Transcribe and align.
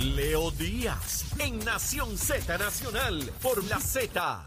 Leo 0.00 0.50
Díaz 0.52 1.26
en 1.38 1.58
Nación 1.58 2.16
Z 2.16 2.56
Nacional 2.56 3.30
por 3.42 3.62
la 3.64 3.78
Z. 3.78 4.42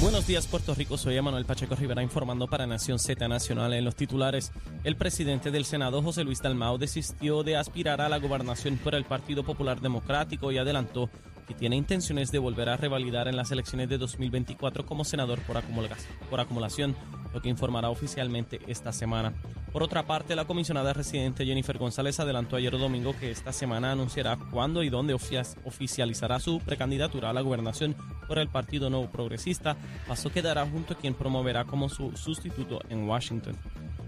Buenos 0.00 0.26
días, 0.26 0.48
Puerto 0.48 0.74
Rico. 0.74 0.98
Soy 0.98 1.16
Emanuel 1.16 1.44
Pacheco 1.44 1.76
Rivera 1.76 2.02
informando 2.02 2.48
para 2.48 2.66
Nación 2.66 2.98
Z 2.98 3.28
Nacional. 3.28 3.72
En 3.74 3.84
los 3.84 3.94
titulares, 3.94 4.50
el 4.82 4.96
presidente 4.96 5.52
del 5.52 5.64
Senado, 5.64 6.02
José 6.02 6.24
Luis 6.24 6.42
Dalmau, 6.42 6.76
desistió 6.76 7.44
de 7.44 7.56
aspirar 7.56 8.00
a 8.00 8.08
la 8.08 8.18
gobernación 8.18 8.78
por 8.78 8.96
el 8.96 9.04
Partido 9.04 9.44
Popular 9.44 9.80
Democrático 9.80 10.50
y 10.50 10.58
adelantó 10.58 11.08
que 11.50 11.56
tiene 11.56 11.74
intenciones 11.74 12.30
de 12.30 12.38
volver 12.38 12.68
a 12.68 12.76
revalidar 12.76 13.26
en 13.26 13.34
las 13.34 13.50
elecciones 13.50 13.88
de 13.88 13.98
2024 13.98 14.86
como 14.86 15.04
senador 15.04 15.40
por, 15.40 16.38
acumulación, 16.38 16.94
lo 17.34 17.42
que 17.42 17.48
informará 17.48 17.90
oficialmente 17.90 18.60
esta 18.68 18.92
semana. 18.92 19.32
Por 19.72 19.82
otra 19.82 20.06
parte, 20.06 20.36
la 20.36 20.44
comisionada 20.44 20.92
residente 20.92 21.44
Jennifer 21.44 21.76
González 21.76 22.20
adelantó 22.20 22.54
ayer 22.54 22.78
domingo 22.78 23.16
que 23.18 23.32
esta 23.32 23.52
semana 23.52 23.90
anunciará 23.90 24.38
cuándo 24.52 24.84
y 24.84 24.90
dónde 24.90 25.12
oficializará 25.12 26.38
su 26.38 26.60
precandidatura 26.60 27.30
a 27.30 27.32
la 27.32 27.40
gobernación 27.40 27.96
por 28.28 28.38
el 28.38 28.46
Partido 28.46 28.88
Nuevo 28.88 29.10
Progresista, 29.10 29.76
paso 30.06 30.30
que 30.30 30.42
dará 30.42 30.64
junto 30.64 30.94
a 30.94 30.98
quien 30.98 31.14
promoverá 31.14 31.64
como 31.64 31.88
su 31.88 32.16
sustituto 32.16 32.78
en 32.90 33.08
Washington. 33.08 33.56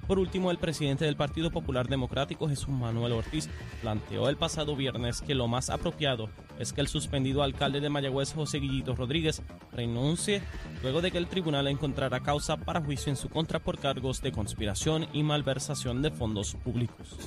Por 0.07 0.19
último, 0.19 0.51
el 0.51 0.59
presidente 0.59 1.05
del 1.05 1.17
Partido 1.17 1.51
Popular 1.51 1.89
Democrático, 1.89 2.49
Jesús 2.49 2.69
Manuel 2.69 3.13
Ortiz, 3.13 3.49
planteó 3.81 4.29
el 4.29 4.37
pasado 4.37 4.77
viernes 4.77 5.21
que 5.21 5.35
lo 5.35 5.49
más 5.49 5.71
apropiado 5.71 6.29
es 6.59 6.73
que 6.73 6.81
el 6.81 6.89
suspendido 6.89 7.43
alcalde 7.43 7.81
de 7.81 7.89
Mayagüez, 7.89 8.35
José 8.35 8.59
Guillito 8.59 8.95
Rodríguez, 8.95 9.43
renuncie 9.73 10.43
luego 10.83 11.03
de 11.03 11.11
que 11.11 11.19
el 11.19 11.29
tribunal 11.29 11.69
encontrara 11.69 12.21
causa 12.21 12.57
para 12.57 12.81
juicio 12.81 13.11
en 13.11 13.17
su 13.17 13.29
contra 13.29 13.59
por 13.59 13.79
cargos 13.79 14.23
de 14.23 14.33
conspiración 14.33 15.07
y 15.13 15.23
malversación 15.23 16.03
de 16.03 16.11
fondos 16.11 16.55
públicos. 16.55 17.19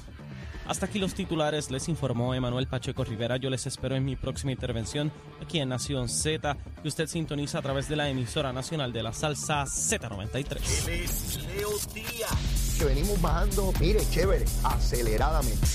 Hasta 0.68 0.88
aquí 0.88 0.98
los 0.98 1.14
titulares, 1.14 1.70
les 1.70 1.88
informó 1.90 2.34
Emanuel 2.34 2.66
Pacheco 2.68 3.04
Rivera. 3.04 3.38
Yo 3.38 3.52
les 3.52 3.68
espero 3.68 3.96
en 3.96 4.04
mi 4.04 4.16
próxima 4.16 4.52
intervención 4.52 5.12
aquí 5.42 5.60
en 5.60 5.70
Nación 5.70 6.10
Z, 6.10 6.58
que 6.82 6.88
usted 6.88 7.06
sintoniza 7.08 7.60
a 7.60 7.62
través 7.62 7.88
de 7.88 7.96
la 7.96 8.10
emisora 8.10 8.52
nacional 8.52 8.92
de 8.92 9.04
la 9.04 9.14
salsa 9.14 9.66
Z93. 9.66 12.55
Que 12.78 12.86
venimos 12.86 13.22
bajando, 13.22 13.72
mire, 13.80 14.02
chévere, 14.10 14.46
aceleradamente. 14.64 15.66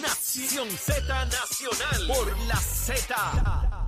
Nación 0.00 0.68
Z 0.70 1.24
Nacional 1.26 2.06
por 2.06 2.38
la 2.46 2.56
Z 2.56 3.86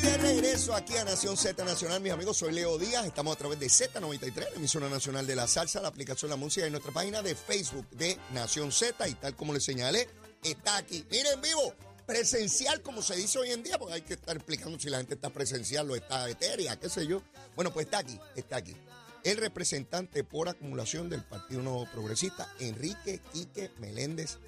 de 0.00 0.16
regreso 0.16 0.74
aquí 0.74 0.96
a 0.96 1.04
Nación 1.04 1.36
Z 1.36 1.62
Nacional, 1.64 2.00
mis 2.00 2.12
amigos, 2.12 2.38
soy 2.38 2.52
Leo 2.52 2.78
Díaz, 2.78 3.04
estamos 3.04 3.34
a 3.34 3.38
través 3.38 3.60
de 3.60 3.66
Z93, 3.66 4.50
la 4.50 4.56
emisora 4.56 4.88
nacional 4.88 5.26
de 5.26 5.36
la 5.36 5.46
salsa, 5.46 5.80
la 5.80 5.88
aplicación 5.88 6.30
La 6.30 6.36
Música 6.36 6.66
y 6.66 6.70
nuestra 6.70 6.92
página 6.92 7.22
de 7.22 7.34
Facebook 7.34 7.88
de 7.90 8.18
Nación 8.32 8.72
Z 8.72 9.08
y 9.08 9.14
tal 9.14 9.36
como 9.36 9.52
les 9.52 9.64
señalé, 9.64 10.08
está 10.42 10.78
aquí. 10.78 11.04
Miren 11.10 11.40
vivo, 11.42 11.74
presencial 12.06 12.80
como 12.80 13.02
se 13.02 13.14
dice 13.16 13.38
hoy 13.38 13.50
en 13.50 13.62
día, 13.62 13.78
porque 13.78 13.94
hay 13.94 14.02
que 14.02 14.14
estar 14.14 14.36
explicando 14.36 14.78
si 14.80 14.88
la 14.88 14.98
gente 14.98 15.14
está 15.14 15.28
presencial 15.28 15.90
o 15.90 15.94
está 15.94 16.28
etérea, 16.30 16.78
qué 16.78 16.88
sé 16.88 17.06
yo. 17.06 17.20
Bueno, 17.54 17.70
pues 17.70 17.86
está 17.86 17.98
aquí, 17.98 18.18
está 18.36 18.56
aquí. 18.56 18.74
El 19.22 19.36
representante 19.36 20.24
por 20.24 20.48
acumulación 20.48 21.10
del 21.10 21.22
Partido 21.22 21.60
Nuevo 21.60 21.86
Progresista, 21.92 22.50
Enrique 22.58 23.20
Quique 23.32 23.70
Meléndez, 23.78 24.38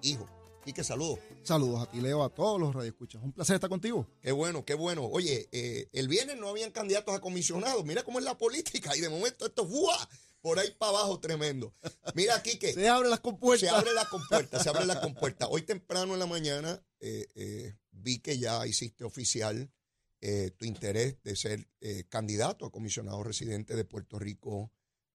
hijo. 0.00 0.26
Quique, 0.64 0.82
saludos. 0.84 1.18
Saludos 1.42 1.82
a 1.82 1.90
ti, 1.90 2.00
Leo, 2.00 2.22
a 2.22 2.30
todos 2.30 2.58
los 2.58 2.74
radioescuchas. 2.74 3.22
Un 3.22 3.32
placer 3.32 3.56
estar 3.56 3.68
contigo. 3.68 4.06
Qué 4.22 4.32
bueno, 4.32 4.64
qué 4.64 4.74
bueno. 4.74 5.04
Oye, 5.04 5.48
eh, 5.52 5.88
el 5.92 6.08
viernes 6.08 6.38
no 6.38 6.48
habían 6.48 6.70
candidatos 6.70 7.14
a 7.14 7.20
comisionados. 7.20 7.84
Mira 7.84 8.04
cómo 8.04 8.20
es 8.20 8.24
la 8.24 8.38
política. 8.38 8.96
Y 8.96 9.00
de 9.00 9.10
momento 9.10 9.44
esto, 9.44 9.66
¡buah! 9.66 10.08
Por 10.40 10.58
ahí 10.58 10.70
para 10.78 10.90
abajo, 10.90 11.20
tremendo. 11.20 11.74
Mira, 12.14 12.42
Quique. 12.42 12.72
se 12.72 12.88
abre 12.88 13.08
las 13.08 13.20
compuertas. 13.20 13.68
Se 13.68 13.74
abre 13.74 13.92
la 13.92 14.08
compuerta, 14.08 14.62
se 14.62 14.68
abre 14.68 14.86
la 14.86 15.00
compuerta. 15.00 15.48
Hoy 15.48 15.62
temprano 15.62 16.14
en 16.14 16.20
la 16.20 16.26
mañana 16.26 16.82
eh, 17.00 17.26
eh, 17.34 17.76
vi 17.90 18.20
que 18.20 18.38
ya 18.38 18.66
hiciste 18.66 19.04
oficial 19.04 19.70
tu 20.56 20.64
interés 20.64 21.20
de 21.22 21.34
ser 21.34 21.68
candidato 22.08 22.64
a 22.64 22.70
comisionado 22.70 23.24
residente 23.24 23.74
de 23.74 23.84
Puerto 23.84 24.18
Rico 24.18 24.70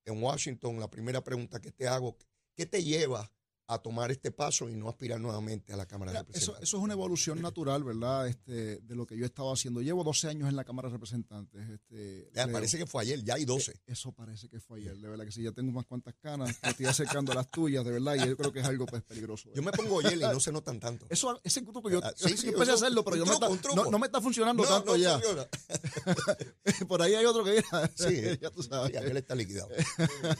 en 0.06 0.22
Washington. 0.22 0.80
La 0.80 0.90
primera 0.90 1.24
pregunta 1.24 1.62
que 1.62 1.72
te 1.72 1.88
hago, 1.88 2.18
¿qué 2.56 2.66
te 2.66 2.84
lleva 2.84 3.32
a 3.68 3.80
tomar 3.80 4.12
este 4.12 4.32
paso 4.32 4.70
y 4.70 4.76
no 4.76 4.88
aspirar 4.88 5.20
nuevamente 5.20 5.74
a 5.74 5.78
la 5.78 5.86
Cámara 5.86 6.12
de 6.14 6.20
Representantes. 6.20 6.64
Eso, 6.64 6.78
es 6.78 6.84
una 6.84 6.94
evolución 6.94 7.42
natural, 7.42 7.84
¿verdad? 7.84 8.28
Este, 8.28 8.78
de 8.78 8.96
lo 8.96 9.06
que 9.06 9.18
yo 9.18 9.24
he 9.24 9.28
estado 9.28 9.52
haciendo. 9.52 9.82
Llevo 9.82 10.04
12 10.04 10.30
años 10.30 10.50
en 10.50 10.56
la 10.56 10.64
Cámara 10.64 10.88
de 10.88 10.94
Representantes. 10.94 11.70
Este, 11.70 12.32
parece 12.52 12.78
que 12.78 12.86
fue 12.86 13.02
ayer, 13.02 13.24
ya 13.24 13.36
hay 13.36 13.46
12. 13.46 13.72
E, 13.72 13.92
eso 13.92 14.14
parece 14.14 14.48
que 14.48 14.60
fue 14.60 14.80
ayer, 14.80 14.98
de 14.98 15.10
verdad 15.10 15.26
que 15.26 15.32
sí, 15.32 15.44
ya 15.44 15.52
tengo 15.52 15.72
unas 15.72 15.86
cuantas 15.86 16.16
canas, 16.22 16.58
estoy 16.64 16.86
acercando 16.86 17.34
a 17.34 17.36
las 17.36 17.50
tuyas, 17.50 17.84
de 17.84 17.92
verdad, 17.92 18.16
y 18.16 18.30
yo 18.30 18.38
creo 18.38 18.54
que 18.54 18.60
es 18.60 18.66
algo 18.66 18.86
pues, 18.86 19.04
peligroso. 19.04 19.50
Yo 19.54 19.62
me 19.62 19.72
pongo 19.72 20.00
ayer 20.00 20.18
y 20.18 20.22
no 20.22 20.40
se 20.40 20.52
notan 20.52 20.80
tanto. 20.80 21.06
Eso, 21.10 21.40
ese 21.44 21.62
truco 21.62 21.90
yo, 21.90 22.00
ah, 22.04 22.14
sí, 22.16 22.38
sí, 22.38 22.50
empecé 22.50 22.72
a 22.72 22.76
hacerlo, 22.76 23.04
pero 23.04 23.18
yo 23.18 23.26
no, 23.26 24.00
me 24.00 24.06
está 24.06 24.22
funcionando 24.22 24.64
tanto 24.64 24.96
ya. 24.96 25.20
Por 26.88 27.02
ahí 27.02 27.16
hay 27.16 27.26
otro 27.26 27.44
que 27.44 27.62
Sí, 27.96 28.22
ya 28.42 28.50
tú 28.50 28.64
sabes. 28.64 28.92
Sí, 28.92 28.98
aquel 28.98 29.18
está 29.18 29.36
liquidado. 29.36 29.70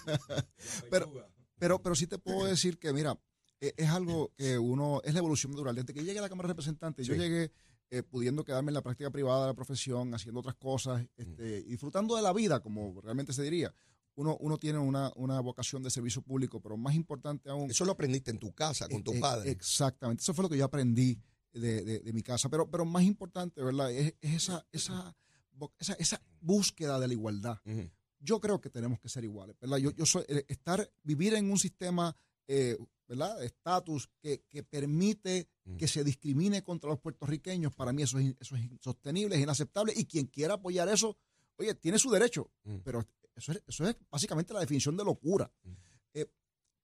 pero, 0.90 1.12
pero, 1.58 1.82
pero 1.82 1.96
sí 1.96 2.08
te 2.08 2.18
puedo 2.20 2.46
decir 2.46 2.78
que, 2.78 2.94
mira, 2.94 3.20
e, 3.60 3.74
es 3.78 3.90
algo 3.90 4.32
que 4.36 4.58
uno, 4.58 5.02
es 5.04 5.14
la 5.14 5.20
evolución 5.20 5.52
natural. 5.52 5.76
Desde 5.76 5.94
que 5.94 6.04
llegué 6.04 6.20
a 6.20 6.24
la 6.24 6.30
Cámara 6.30 6.48
de 6.48 6.54
Representantes, 6.54 7.06
yo 7.06 7.16
llegué 7.16 7.52
eh, 7.90 8.04
pudiendo 8.04 8.44
quedarme 8.44 8.70
en 8.72 8.76
la 8.76 8.82
práctica 8.82 9.10
privada 9.10 9.42
de 9.42 9.48
la 9.48 9.54
profesión, 9.54 10.14
haciendo 10.14 10.42
otras 10.42 10.56
cosas, 10.56 11.06
este, 11.16 11.64
disfrutando 11.64 12.16
de 12.16 12.22
la 12.22 12.34
vida, 12.34 12.60
como 12.60 13.00
realmente 13.02 13.34
se 13.34 13.44
diría. 13.44 13.74
Uno, 14.16 14.36
uno 14.40 14.58
tiene 14.58 14.80
una, 14.80 15.12
vocación 15.42 15.84
de 15.84 15.92
servicio 15.92 16.24
público, 16.24 16.60
pero 16.60 16.76
más 16.76 16.96
importante 16.96 17.50
aún. 17.50 17.70
Eso 17.70 17.86
lo 17.86 17.92
aprendiste 17.92 18.32
en 18.32 18.40
tu 18.40 18.52
casa, 18.52 18.90
con 18.90 19.04
tu 19.04 19.14
e, 19.14 19.18
e, 19.18 19.22
padre. 19.22 19.52
Exactamente. 19.52 20.22
Eso 20.22 20.34
fue 20.34 20.44
lo 20.44 20.50
que 20.50 20.58
yo 20.58 20.66
aprendí 20.66 21.22
de, 21.54 22.12
mi 22.14 22.24
casa. 22.24 22.50
Pero, 22.50 22.70
pero 22.70 22.84
más 22.84 23.04
importante, 23.04 23.62
¿verdad? 23.62 23.92
Es, 23.92 24.16
esa, 24.22 24.66
esa, 24.72 25.16
esa, 25.98 26.22
búsqueda 26.42 27.00
de 27.00 27.08
la 27.08 27.14
igualdad. 27.14 27.60
Yo 28.20 28.40
creo 28.40 28.60
que 28.60 28.70
tenemos 28.70 29.00
que 29.00 29.10
ser 29.10 29.24
iguales, 29.24 29.56
¿verdad? 29.60 29.78
Yo, 29.78 29.92
yo 29.92 30.06
soy, 30.06 30.24
eh, 30.28 30.46
estar, 30.48 30.90
vivir 31.04 31.34
en 31.36 31.50
un 31.52 31.58
sistema 31.58 32.16
eh, 32.48 32.78
¿verdad? 33.08 33.44
estatus 33.44 34.10
que, 34.20 34.42
permite 34.70 35.48
que 35.78 35.88
se 35.88 36.04
discrimine 36.04 36.64
contra 36.64 36.90
los 36.90 37.00
puertorriqueños, 37.00 37.74
para 37.74 37.94
mí 37.94 38.04
eso 38.04 38.20
es, 38.20 38.36
eso 38.40 38.56
es 38.56 38.64
insostenible, 38.64 39.36
es 39.36 39.42
inaceptable, 39.42 39.94
y 39.96 40.06
quien 40.06 40.28
quiera 40.28 40.56
apoyar 40.56 40.88
eso, 40.90 41.18
oye, 41.58 41.74
tiene 41.76 42.00
su 42.00 42.10
derecho, 42.10 42.50
pero 42.84 43.06
eso 43.36 43.52
es, 43.52 43.62
eso 43.68 43.88
es 43.88 43.96
básicamente 44.10 44.54
la 44.54 44.62
definición 44.62 44.98
de 44.98 45.06
locura. 45.06 45.52
Eh, 46.14 46.26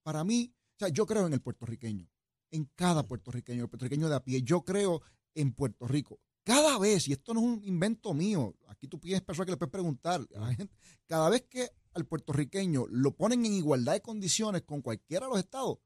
para 0.02 0.24
mí, 0.24 0.54
o 0.76 0.80
sea, 0.80 0.90
yo 0.90 1.06
creo 1.06 1.28
en 1.28 1.34
el 1.34 1.42
puertorriqueño, 1.42 2.10
en 2.52 2.70
cada 2.76 3.08
puertorriqueño, 3.08 3.64
el 3.64 3.70
puertorriqueño 3.70 4.10
de 4.10 4.16
a 4.16 4.24
pie, 4.24 4.42
yo 4.44 4.64
creo 4.64 5.02
en 5.36 5.54
Puerto 5.54 5.88
Rico. 5.88 6.20
Cada 6.44 6.78
vez, 6.78 7.08
y 7.08 7.14
esto 7.14 7.34
no 7.34 7.40
es 7.40 7.46
un 7.46 7.62
invento 7.64 8.14
mío, 8.14 8.54
aquí 8.68 8.88
tú 8.88 9.00
pides 9.00 9.22
personas 9.22 9.46
que 9.46 9.52
le 9.52 9.58
puedes 9.58 9.72
preguntar 9.72 10.22
a 10.36 10.40
la 10.40 10.54
gente, 10.54 10.76
cada 11.08 11.30
vez 11.30 11.44
que 11.44 11.70
al 11.94 12.06
puertorriqueño 12.06 12.86
lo 12.90 13.16
ponen 13.16 13.46
en 13.46 13.54
igualdad 13.54 13.94
de 13.94 14.02
condiciones 14.02 14.64
con 14.64 14.82
cualquiera 14.82 15.26
de 15.26 15.32
los 15.32 15.40
estados, 15.40 15.78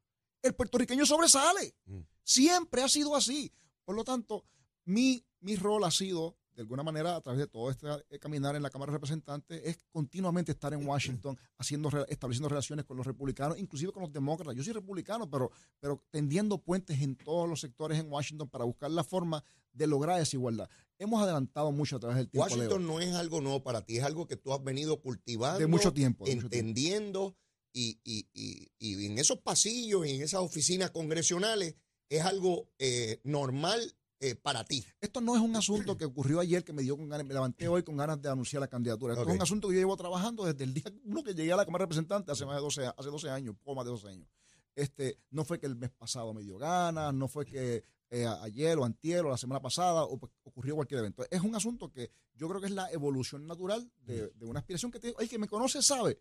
el 0.41 0.55
puertorriqueño 0.55 1.05
sobresale. 1.05 1.75
Mm. 1.85 1.99
Siempre 2.23 2.81
ha 2.81 2.89
sido 2.89 3.15
así. 3.15 3.51
Por 3.85 3.95
lo 3.95 4.03
tanto, 4.03 4.45
mi, 4.85 5.23
mi 5.41 5.55
rol 5.55 5.83
ha 5.83 5.91
sido 5.91 6.37
de 6.57 6.63
alguna 6.63 6.81
manera, 6.81 7.15
a 7.15 7.21
través 7.21 7.39
de 7.39 7.45
todo 7.45 7.69
este 7.69 7.85
eh, 8.09 8.17
caminar 8.17 8.55
en 8.55 8.63
la 8.63 8.71
Cámara 8.71 8.91
de 8.91 8.95
Representantes, 8.95 9.61
es 9.63 9.79
continuamente 9.91 10.53
estar 10.53 10.73
en 10.73 10.87
Washington 10.87 11.37
haciendo, 11.59 11.89
estableciendo 12.09 12.49
relaciones 12.49 12.83
con 12.83 12.97
los 12.97 13.05
republicanos, 13.05 13.59
inclusive 13.59 13.91
con 13.91 14.01
los 14.01 14.11
demócratas. 14.11 14.55
Yo 14.55 14.63
soy 14.63 14.73
republicano, 14.73 15.29
pero, 15.29 15.51
pero 15.79 16.03
tendiendo 16.09 16.57
puentes 16.57 16.99
en 16.99 17.15
todos 17.15 17.47
los 17.47 17.59
sectores 17.59 17.99
en 17.99 18.11
Washington 18.11 18.49
para 18.49 18.65
buscar 18.65 18.89
la 18.89 19.03
forma 19.03 19.43
de 19.71 19.85
lograr 19.85 20.19
esa 20.19 20.35
igualdad. 20.35 20.67
Hemos 20.97 21.21
adelantado 21.21 21.71
mucho 21.71 21.97
a 21.97 21.99
través 21.99 22.17
del 22.17 22.27
tiempo. 22.27 22.49
Washington 22.49 22.87
no 22.87 22.99
es 23.01 23.13
algo 23.13 23.39
nuevo 23.39 23.61
para 23.61 23.85
ti, 23.85 23.97
es 23.97 24.03
algo 24.03 24.25
que 24.25 24.35
tú 24.35 24.51
has 24.51 24.63
venido 24.63 24.99
cultivando. 24.99 25.59
De 25.59 25.67
mucho 25.67 25.93
tiempo. 25.93 26.25
entendiendo 26.25 27.35
Y, 27.71 27.99
y, 28.03 29.05
en 29.05 29.19
esos 29.19 29.37
pasillos 29.41 30.07
y 30.07 30.15
en 30.15 30.23
esas 30.23 30.41
oficinas 30.41 30.89
congresionales 30.89 31.75
es 32.09 32.23
algo 32.23 32.71
eh, 32.79 33.19
normal 33.23 33.95
eh, 34.19 34.35
para 34.35 34.63
ti. 34.63 34.83
Esto 34.99 35.21
no 35.21 35.35
es 35.35 35.41
un 35.41 35.55
asunto 35.55 35.97
que 35.97 36.05
ocurrió 36.05 36.39
ayer 36.39 36.63
que 36.63 36.73
me 36.73 36.81
dio 36.81 36.97
con 36.97 37.07
ganas, 37.07 37.25
me 37.25 37.33
levanté 37.33 37.67
hoy 37.67 37.83
con 37.83 37.97
ganas 37.97 38.19
de 38.21 38.29
anunciar 38.29 38.61
la 38.61 38.67
candidatura. 38.67 39.13
Esto 39.13 39.29
es 39.29 39.35
un 39.35 39.41
asunto 39.41 39.67
que 39.67 39.75
yo 39.75 39.81
llevo 39.81 39.95
trabajando 39.95 40.45
desde 40.45 40.63
el 40.63 40.73
día 40.73 40.85
uno 41.03 41.23
que 41.23 41.33
llegué 41.33 41.53
a 41.53 41.55
la 41.55 41.65
Cámara 41.65 41.83
de 41.83 41.85
Representantes 41.85 42.33
hace 42.33 42.45
más 42.45 42.55
de 42.55 42.61
12, 42.61 42.87
hace 42.97 43.09
12 43.09 43.29
años, 43.29 43.55
poco 43.63 43.75
más 43.75 43.85
de 43.85 43.91
12 43.91 44.07
años. 44.09 44.27
Este, 44.75 45.19
no 45.31 45.45
fue 45.45 45.59
que 45.59 45.65
el 45.65 45.75
mes 45.75 45.91
pasado 45.91 46.33
me 46.33 46.41
dio 46.41 46.57
ganas, 46.57 47.13
no 47.13 47.27
fue 47.27 47.45
que 47.45 47.83
eh, 48.09 48.25
ayer 48.25 48.77
o 48.77 48.85
antier 48.85 49.25
o 49.25 49.29
la 49.29 49.37
semana 49.37 49.61
pasada 49.61 50.03
o, 50.03 50.17
pues, 50.17 50.31
ocurrió 50.43 50.75
cualquier 50.75 50.99
evento. 50.99 51.25
Es 51.29 51.41
un 51.41 51.55
asunto 51.55 51.91
que 51.91 52.11
yo 52.35 52.47
creo 52.47 52.61
que 52.61 52.67
es 52.67 52.73
la 52.73 52.89
evolución 52.91 53.45
natural 53.45 53.91
de, 54.05 54.31
una 54.41 54.59
aspiración 54.59 54.91
que 54.91 55.13
el 55.17 55.29
que 55.29 55.37
me 55.37 55.47
conoce 55.47 55.81
sabe 55.81 56.19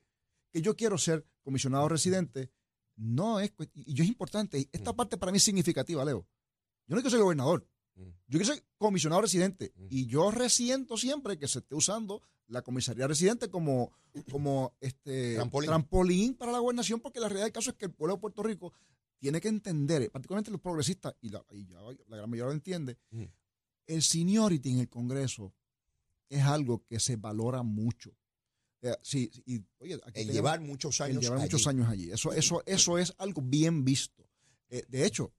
que 0.51 0.61
yo 0.61 0.75
quiero 0.77 0.99
ser 0.99 1.27
comisionado 1.43 1.89
residente. 1.89 2.51
No 2.97 3.41
es, 3.41 3.53
y 3.75 3.93
yo 3.95 4.03
es 4.05 4.09
importante, 4.09 4.69
esta 4.73 4.95
parte 4.95 5.19
para 5.19 5.31
mí 5.31 5.37
es 5.37 5.45
significativa, 5.45 6.05
Leo. 6.05 6.27
Yo 6.87 6.95
no 6.95 7.03
quiero 7.03 7.11
ser 7.11 7.21
gobernador. 7.21 7.69
Mm. 7.97 8.03
Yo 8.29 8.39
quiero 8.39 8.45
ser 8.45 8.63
comisionado 8.79 9.23
residente 9.23 9.73
mm. 9.75 9.87
y 9.91 10.07
yo 10.07 10.31
resiento 10.31 10.97
siempre 10.97 11.39
que 11.39 11.49
se 11.49 11.59
esté 11.61 11.75
usando 11.75 12.23
la 12.49 12.63
comisaría 12.63 13.07
residente 13.09 13.49
como, 13.49 13.93
como 14.31 14.75
este 14.81 15.35
trampolín. 15.65 16.35
para 16.35 16.53
la 16.53 16.59
gobernación 16.61 17.01
porque 17.01 17.19
la 17.19 17.29
realidad 17.29 17.47
del 17.47 17.53
caso 17.53 17.71
es 17.71 17.77
que 17.77 17.87
el 17.87 17.93
pueblo 17.93 18.15
de 18.15 18.21
Puerto 18.21 18.43
Rico 18.43 18.73
tiene 19.19 19.41
que 19.41 19.49
entender, 19.49 20.11
particularmente 20.13 20.51
los 20.53 20.61
progresistas, 20.61 21.15
y 21.23 21.31
la, 21.31 21.43
la 22.09 22.17
gran 22.19 22.31
mayoría 22.31 22.47
lo 22.51 22.53
entiende, 22.53 22.99
Mm. 23.11 23.25
el 23.87 24.03
seniority 24.03 24.71
en 24.71 24.79
el 24.81 24.89
Congreso 24.89 25.53
es 26.29 26.43
algo 26.43 26.85
que 26.87 27.01
se 27.01 27.17
valora 27.17 27.63
mucho. 27.63 28.15
Eh, 28.83 28.95
sí, 29.03 29.31
y, 29.47 29.63
oye, 29.79 29.95
aquí 30.05 30.21
El 30.21 30.33
llevar 30.33 30.61
muchos 30.61 31.01
el 31.01 31.07
años. 31.07 31.23
llevar 31.23 31.39
muchos 31.41 31.67
allí. 31.67 31.79
años 31.79 31.89
allí. 31.91 32.11
Eso, 32.13 32.33
eso, 32.33 32.63
eso 32.67 32.99
es 32.99 33.15
algo 33.19 33.41
bien 33.43 33.85
visto. 33.85 34.29
Eh, 34.69 34.85
de 34.89 35.07
hecho, 35.07 35.33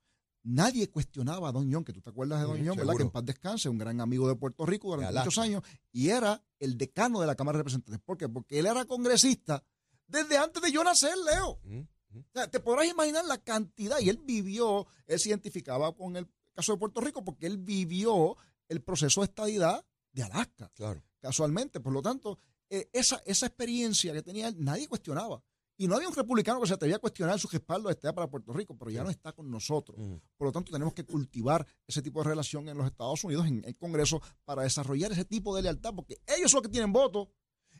nadie 0.47 0.89
cuestionaba 0.89 1.49
a 1.49 1.51
Don 1.51 1.71
John, 1.71 1.83
que 1.83 1.93
tú 1.93 2.01
te 2.01 2.09
acuerdas 2.09 2.39
de 2.39 2.45
Don 2.45 2.55
Ujú, 2.55 2.65
John, 2.69 2.77
¿verdad? 2.77 2.95
Que 2.95 3.03
en 3.03 3.09
paz 3.11 3.25
descanse, 3.25 3.69
un 3.69 3.77
gran 3.77 3.99
amigo 4.01 4.27
de 4.27 4.35
Puerto 4.35 4.65
Rico 4.65 4.87
durante 4.95 5.13
muchos 5.17 5.37
años, 5.37 5.63
y 5.91 6.09
era 6.09 6.41
el 6.59 6.77
decano 6.77 7.19
de 7.19 7.27
la 7.27 7.35
Cámara 7.35 7.57
de 7.57 7.63
Representantes. 7.63 8.01
¿Por 8.03 8.17
qué? 8.17 8.27
Porque 8.29 8.59
él 8.59 8.65
era 8.65 8.85
congresista 8.85 9.63
desde 10.07 10.37
antes 10.37 10.61
de 10.61 10.71
yo 10.71 10.83
nacer, 10.83 11.15
Leo. 11.17 11.59
Ujú, 11.63 11.87
ujú. 12.11 12.19
O 12.19 12.25
sea, 12.33 12.49
te 12.49 12.59
podrás 12.59 12.87
imaginar 12.87 13.25
la 13.25 13.37
cantidad, 13.39 13.99
y 13.99 14.09
él 14.09 14.19
vivió, 14.23 14.87
él 15.05 15.19
se 15.19 15.29
identificaba 15.29 15.93
con 15.95 16.15
el 16.15 16.27
caso 16.53 16.71
de 16.73 16.77
Puerto 16.79 17.01
Rico 17.01 17.23
porque 17.23 17.45
él 17.45 17.57
vivió 17.57 18.35
el 18.69 18.81
proceso 18.81 19.21
de 19.21 19.25
estadidad 19.25 19.85
de 20.11 20.23
Alaska 20.23 20.71
Claro. 20.75 21.03
casualmente. 21.19 21.79
Por 21.79 21.93
lo 21.93 22.01
tanto, 22.01 22.39
eh, 22.69 22.89
esa, 22.93 23.21
esa 23.25 23.45
experiencia 23.45 24.11
que 24.13 24.23
tenía 24.23 24.47
él, 24.47 24.55
nadie 24.57 24.87
cuestionaba. 24.87 25.43
Y 25.79 25.87
no 25.87 25.95
había 25.95 26.07
un 26.07 26.15
republicano 26.15 26.59
que 26.59 26.67
se 26.67 26.73
atrevía 26.73 26.95
a 26.95 26.99
cuestionar 26.99 27.39
su 27.39 27.47
respaldo 27.47 27.87
de 27.89 27.93
estar 27.93 28.13
para 28.15 28.27
Puerto 28.29 28.51
Rico, 28.51 28.75
pero 28.77 28.89
ya 28.89 29.03
no 29.03 29.09
está 29.11 29.31
con 29.31 29.49
nosotros. 29.51 29.95
Por 30.35 30.47
lo 30.47 30.51
tanto, 30.51 30.71
tenemos 30.71 30.93
que 30.93 31.05
cultivar 31.05 31.65
ese 31.85 32.01
tipo 32.01 32.21
de 32.23 32.29
relación 32.29 32.67
en 32.67 32.77
los 32.77 32.87
Estados 32.87 33.23
Unidos, 33.23 33.45
en 33.45 33.63
el 33.63 33.75
Congreso, 33.77 34.19
para 34.43 34.63
desarrollar 34.63 35.11
ese 35.11 35.25
tipo 35.25 35.55
de 35.55 35.61
lealtad, 35.61 35.93
porque 35.93 36.17
ellos 36.25 36.49
son 36.49 36.59
los 36.59 36.63
que 36.63 36.71
tienen 36.73 36.91
votos. 36.91 37.27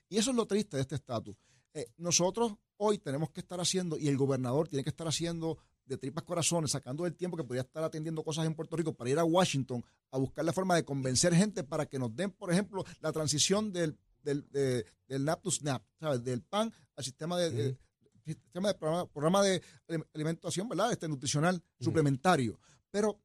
Y 0.09 0.17
eso 0.17 0.29
es 0.29 0.38
lo 0.38 0.45
triste 0.45 0.77
de 0.77 0.81
este 0.81 0.95
estatus. 0.95 1.35
Eh, 1.73 1.88
nosotros 1.97 2.53
hoy 2.77 2.99
tenemos 2.99 3.31
que 3.31 3.39
estar 3.41 3.59
haciendo, 3.59 3.97
y 3.97 4.07
el 4.07 4.15
gobernador 4.17 4.67
tiene 4.67 4.83
que 4.83 4.89
estar 4.91 5.07
haciendo 5.07 5.57
de 5.85 5.97
tripas 5.97 6.23
corazones, 6.23 6.71
sacando 6.71 7.05
el 7.05 7.15
tiempo 7.15 7.35
que 7.35 7.43
podría 7.43 7.61
estar 7.63 7.83
atendiendo 7.83 8.23
cosas 8.23 8.45
en 8.45 8.53
Puerto 8.53 8.75
Rico 8.75 8.93
para 8.93 9.09
ir 9.09 9.17
a 9.17 9.23
Washington 9.23 9.83
a 10.11 10.17
buscar 10.17 10.45
la 10.45 10.53
forma 10.53 10.75
de 10.75 10.83
convencer 10.85 11.33
gente 11.33 11.63
para 11.63 11.85
que 11.88 11.97
nos 11.97 12.15
den, 12.15 12.29
por 12.31 12.51
ejemplo, 12.51 12.83
la 13.00 13.11
transición 13.11 13.71
del, 13.73 13.97
del, 14.21 14.47
de- 14.51 14.85
del 15.07 15.23
NAP 15.25 15.41
to 15.41 15.50
SNAP, 15.51 15.83
¿sabes? 16.00 16.23
Del 16.23 16.41
PAN 16.43 16.71
al 16.95 17.03
sistema 17.03 17.38
de, 17.39 17.51
de- 17.51 17.77
sistema 18.35 18.69
de 18.69 18.75
programa, 18.75 19.06
programa 19.12 19.41
de 19.44 19.62
alimentación, 20.13 20.68
¿verdad? 20.69 20.91
Este 20.91 21.07
nutricional 21.07 21.62
suplementario. 21.79 22.59
Pero 22.91 23.19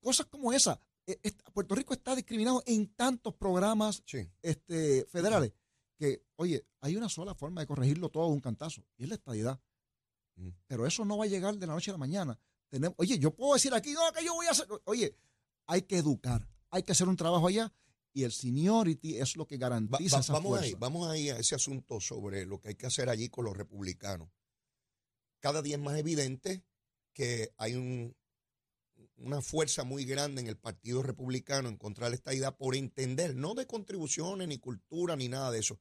cosas 0.00 0.26
como 0.26 0.52
esa, 0.52 0.80
eh, 1.06 1.18
Puerto 1.52 1.74
Rico 1.74 1.94
está 1.94 2.14
discriminado 2.14 2.62
en 2.66 2.88
tantos 2.94 3.34
programas 3.34 4.02
Sí. 4.06 4.28
este, 4.42 5.04
federales 5.06 5.52
que, 5.96 6.22
oye, 6.36 6.64
hay 6.80 6.96
una 6.96 7.08
sola 7.08 7.34
forma 7.34 7.60
de 7.62 7.66
corregirlo 7.66 8.08
todo 8.08 8.26
de 8.26 8.32
un 8.34 8.40
cantazo, 8.40 8.84
y 8.96 9.02
es 9.04 9.08
la 9.08 9.16
estadidad. 9.16 9.60
Mm. 10.36 10.50
Pero 10.66 10.86
eso 10.86 11.04
no 11.04 11.16
va 11.18 11.24
a 11.24 11.28
llegar 11.28 11.56
de 11.56 11.66
la 11.66 11.74
noche 11.74 11.90
a 11.90 11.94
la 11.94 11.98
mañana. 11.98 12.38
Tenemos, 12.68 12.94
oye, 12.98 13.18
yo 13.18 13.34
puedo 13.34 13.54
decir 13.54 13.74
aquí, 13.74 13.92
no, 13.94 14.00
que 14.12 14.24
yo 14.24 14.34
voy 14.34 14.46
a 14.46 14.50
hacer. 14.50 14.66
Oye, 14.84 15.16
hay 15.66 15.82
que 15.82 15.96
educar, 15.98 16.46
hay 16.70 16.82
que 16.84 16.92
hacer 16.92 17.08
un 17.08 17.16
trabajo 17.16 17.48
allá, 17.48 17.72
y 18.12 18.22
el 18.22 18.30
seniority 18.32 19.16
es 19.18 19.36
lo 19.36 19.46
que 19.46 19.56
Va- 19.56 19.60
garantiza 19.68 20.16
va- 20.16 20.20
esa 20.20 20.32
vamos 20.34 20.48
fuerza. 20.50 20.66
ahí, 20.66 20.74
vamos 20.78 21.08
ahí 21.08 21.30
a 21.30 21.38
ese 21.38 21.54
asunto 21.56 22.00
sobre 22.00 22.46
lo 22.46 22.60
que 22.60 22.68
hay 22.68 22.74
que 22.76 22.86
hacer 22.86 23.08
allí 23.08 23.28
con 23.28 23.44
los 23.44 23.56
republicanos. 23.56 24.28
Cada 25.40 25.62
día 25.62 25.76
es 25.76 25.82
más 25.82 25.98
evidente 25.98 26.64
que 27.12 27.52
hay 27.56 27.74
un- 27.74 28.16
una 29.16 29.42
fuerza 29.42 29.84
muy 29.84 30.04
grande 30.04 30.40
en 30.40 30.46
el 30.46 30.56
Partido 30.56 31.02
Republicano 31.02 31.68
en 31.68 31.76
contra 31.76 32.08
de 32.08 32.16
esta 32.16 32.34
idea 32.34 32.56
por 32.56 32.76
entender, 32.76 33.34
no 33.34 33.54
de 33.54 33.66
contribuciones, 33.66 34.48
ni 34.48 34.58
cultura, 34.58 35.16
ni 35.16 35.28
nada 35.28 35.50
de 35.50 35.60
eso. 35.60 35.80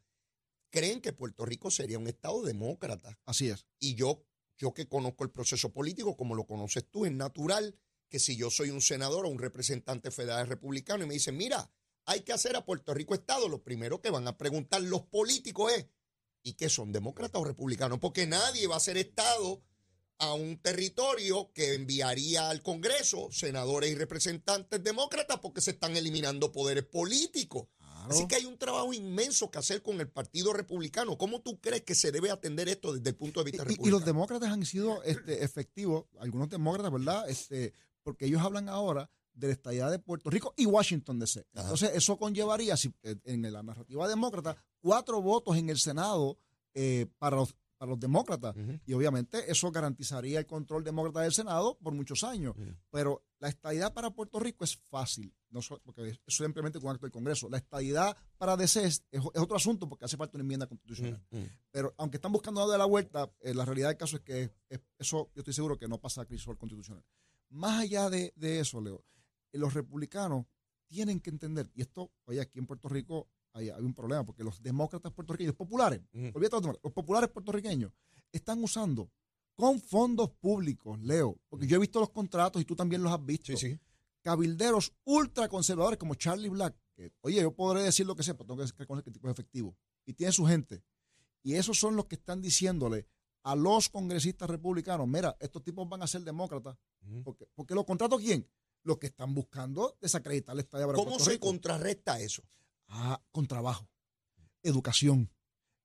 Creen 0.69 1.01
que 1.01 1.13
Puerto 1.13 1.45
Rico 1.45 1.71
sería 1.71 1.99
un 1.99 2.07
Estado 2.07 2.43
demócrata. 2.43 3.19
Así 3.25 3.49
es. 3.49 3.65
Y 3.79 3.95
yo, 3.95 4.23
yo 4.57 4.73
que 4.73 4.87
conozco 4.87 5.23
el 5.23 5.31
proceso 5.31 5.71
político 5.71 6.17
como 6.17 6.35
lo 6.35 6.45
conoces 6.45 6.89
tú, 6.89 7.05
es 7.05 7.11
natural 7.11 7.79
que 8.09 8.19
si 8.19 8.35
yo 8.35 8.49
soy 8.49 8.69
un 8.69 8.81
senador 8.81 9.25
o 9.25 9.29
un 9.29 9.39
representante 9.39 10.11
federal 10.11 10.47
republicano 10.47 11.03
y 11.03 11.07
me 11.07 11.13
dicen, 11.13 11.37
mira, 11.37 11.71
hay 12.05 12.21
que 12.21 12.33
hacer 12.33 12.55
a 12.55 12.65
Puerto 12.65 12.93
Rico 12.93 13.13
Estado, 13.13 13.49
lo 13.49 13.63
primero 13.63 14.01
que 14.01 14.09
van 14.09 14.27
a 14.27 14.37
preguntar 14.37 14.81
los 14.81 15.03
políticos 15.03 15.73
es, 15.73 15.87
¿y 16.43 16.53
qué 16.53 16.69
son, 16.69 16.91
demócratas 16.91 17.41
o 17.41 17.45
republicanos? 17.45 17.99
Porque 17.99 18.25
nadie 18.27 18.67
va 18.67 18.75
a 18.77 18.79
ser 18.81 18.97
Estado 18.97 19.61
a 20.19 20.33
un 20.33 20.57
territorio 20.59 21.51
que 21.53 21.75
enviaría 21.75 22.49
al 22.49 22.63
Congreso 22.63 23.29
senadores 23.31 23.91
y 23.91 23.95
representantes 23.95 24.83
demócratas 24.83 25.39
porque 25.39 25.61
se 25.61 25.71
están 25.71 25.95
eliminando 25.95 26.51
poderes 26.51 26.85
políticos. 26.85 27.67
Así 28.09 28.25
que 28.25 28.35
hay 28.37 28.45
un 28.45 28.57
trabajo 28.57 28.93
inmenso 28.93 29.51
que 29.51 29.59
hacer 29.59 29.81
con 29.83 29.99
el 29.99 30.07
Partido 30.07 30.53
Republicano. 30.53 31.17
¿Cómo 31.17 31.41
tú 31.41 31.59
crees 31.59 31.81
que 31.83 31.93
se 31.93 32.11
debe 32.13 32.31
atender 32.31 32.69
esto 32.69 32.93
desde 32.93 33.09
el 33.09 33.15
punto 33.17 33.41
de 33.41 33.51
vista 33.51 33.63
Y- 33.63 33.65
y, 33.65 33.69
republicano? 33.69 33.97
los 33.97 34.05
demócratas 34.05 34.49
han 34.49 34.65
sido 34.65 35.03
este, 35.03 35.43
efectivos, 35.43 36.05
algunos 36.19 36.49
demócratas, 36.49 36.91
¿verdad? 36.93 37.29
Este, 37.29 37.73
porque 38.03 38.25
ellos 38.25 38.41
hablan 38.41 38.69
ahora 38.69 39.11
de 39.37 39.47
la 39.47 39.53
estadía 39.53 39.89
de 39.89 39.99
Puerto 39.99 40.29
Rico 40.29 40.53
y 40.57 40.65
Washington 40.65 41.19
DC. 41.19 41.45
Ajá. 41.53 41.61
Entonces, 41.63 41.91
eso 41.93 42.17
conllevaría, 42.17 42.75
si, 42.75 42.93
eh, 43.03 43.15
en 43.25 43.41
la 43.53 43.61
narrativa 43.63 44.07
demócrata, 44.07 44.55
cuatro 44.81 45.21
votos 45.21 45.55
en 45.57 45.69
el 45.69 45.77
Senado 45.77 46.39
eh, 46.73 47.05
para, 47.19 47.35
los, 47.37 47.55
para 47.77 47.91
los 47.91 47.99
demócratas. 47.99 48.55
Y 48.85 48.93
obviamente 48.93 49.49
eso 49.51 49.71
garantizaría 49.71 50.39
el 50.39 50.45
control 50.47 50.83
demócrata 50.83 51.21
del 51.21 51.33
Senado 51.33 51.77
por 51.81 51.93
muchos 51.93 52.23
años. 52.23 52.55
Pero 52.89 53.23
la 53.39 53.49
estadidad 53.49 53.93
para 53.93 54.09
Puerto 54.09 54.39
Rico 54.39 54.63
es 54.63 54.75
fácil, 54.75 55.31
no 55.51 55.61
so- 55.61 55.79
porque 55.85 56.09
eso 56.09 56.19
simplemente 56.43 56.79
con 56.79 56.89
un 56.89 56.95
acto 56.95 57.05
del 57.05 57.11
Congreso. 57.11 57.47
La 57.49 57.57
estadidad 57.57 58.17
para 58.39 58.57
DC 58.57 58.83
es, 58.85 59.03
es 59.11 59.21
otro 59.35 59.55
asunto 59.55 59.87
porque 59.87 60.05
hace 60.05 60.17
falta 60.17 60.37
una 60.37 60.41
enmienda 60.43 60.65
constitucional. 60.67 61.23
Pero 61.71 61.93
aunque 61.97 62.17
están 62.17 62.31
buscando 62.31 62.61
darle 62.61 62.79
la 62.79 62.85
vuelta, 62.85 63.31
eh, 63.41 63.53
la 63.53 63.63
realidad 63.65 63.89
del 63.89 63.97
caso 63.97 64.15
es 64.17 64.23
que 64.23 64.51
es- 64.69 64.81
eso 64.97 65.29
yo 65.35 65.41
estoy 65.41 65.53
seguro 65.53 65.77
que 65.77 65.87
no 65.87 65.99
pasa 65.99 66.21
a 66.23 66.25
crisol 66.25 66.57
constitucional. 66.57 67.03
Más 67.49 67.81
allá 67.81 68.09
de, 68.09 68.33
de 68.35 68.59
eso, 68.59 68.81
Leo, 68.81 69.05
los 69.53 69.73
republicanos 69.73 70.45
tienen 70.87 71.19
que 71.19 71.29
entender, 71.29 71.69
y 71.73 71.81
esto, 71.81 72.11
oye, 72.25 72.39
aquí 72.41 72.59
en 72.59 72.65
Puerto 72.65 72.87
Rico 72.89 73.27
hay, 73.53 73.69
hay 73.69 73.81
un 73.83 73.93
problema, 73.93 74.23
porque 74.25 74.43
los 74.43 74.61
demócratas 74.61 75.11
puertorriqueños, 75.11 75.55
populares, 75.55 76.01
olvídate 76.33 76.67
los 76.83 76.93
populares 76.93 77.29
puertorriqueños, 77.29 77.91
están 78.31 78.63
usando 78.63 79.09
con 79.55 79.81
fondos 79.81 80.29
públicos, 80.31 80.99
Leo, 81.01 81.37
porque 81.49 81.65
yo 81.67 81.77
he 81.77 81.79
visto 81.79 81.99
los 81.99 82.09
contratos 82.11 82.61
y 82.61 82.65
tú 82.65 82.75
también 82.75 83.01
los 83.03 83.11
has 83.11 83.25
visto, 83.25 83.55
Sí, 83.57 83.71
sí. 83.71 83.79
cabilderos 84.21 84.93
ultraconservadores 85.05 85.97
como 85.97 86.15
Charlie 86.15 86.49
Black, 86.49 86.75
que, 86.93 87.11
oye, 87.21 87.41
yo 87.41 87.53
podré 87.53 87.83
decir 87.83 88.05
lo 88.05 88.15
que 88.15 88.23
sea, 88.23 88.35
pero 88.35 88.47
tengo 88.47 88.63
que 88.65 88.71
reconocer 88.77 89.03
que 89.03 89.09
el 89.09 89.13
tipo 89.13 89.27
es 89.27 89.31
efectivo. 89.33 89.75
Y 90.05 90.13
tiene 90.13 90.31
su 90.31 90.45
gente. 90.45 90.83
Y 91.43 91.53
esos 91.55 91.79
son 91.79 91.95
los 91.95 92.05
que 92.05 92.15
están 92.15 92.41
diciéndole 92.41 93.07
a 93.43 93.55
los 93.55 93.89
congresistas 93.89 94.49
republicanos, 94.49 95.07
mira, 95.07 95.35
estos 95.39 95.63
tipos 95.63 95.87
van 95.87 96.01
a 96.01 96.07
ser 96.07 96.21
demócratas. 96.21 96.77
Porque, 97.23 97.47
porque 97.55 97.73
los 97.75 97.85
contratos, 97.85 98.19
¿quién? 98.21 98.47
Los 98.83 98.97
que 98.97 99.07
están 99.07 99.33
buscando 99.33 99.97
desacreditar 100.01 100.55
la 100.55 100.61
estadía 100.61 100.85
para 100.85 100.95
¿Cómo 100.95 101.09
Puerto 101.11 101.25
se 101.25 101.31
Rico. 101.31 101.47
contrarresta 101.47 102.19
eso? 102.21 102.43
Ah, 102.87 103.21
con 103.31 103.45
trabajo, 103.47 103.89
educación, 104.63 105.29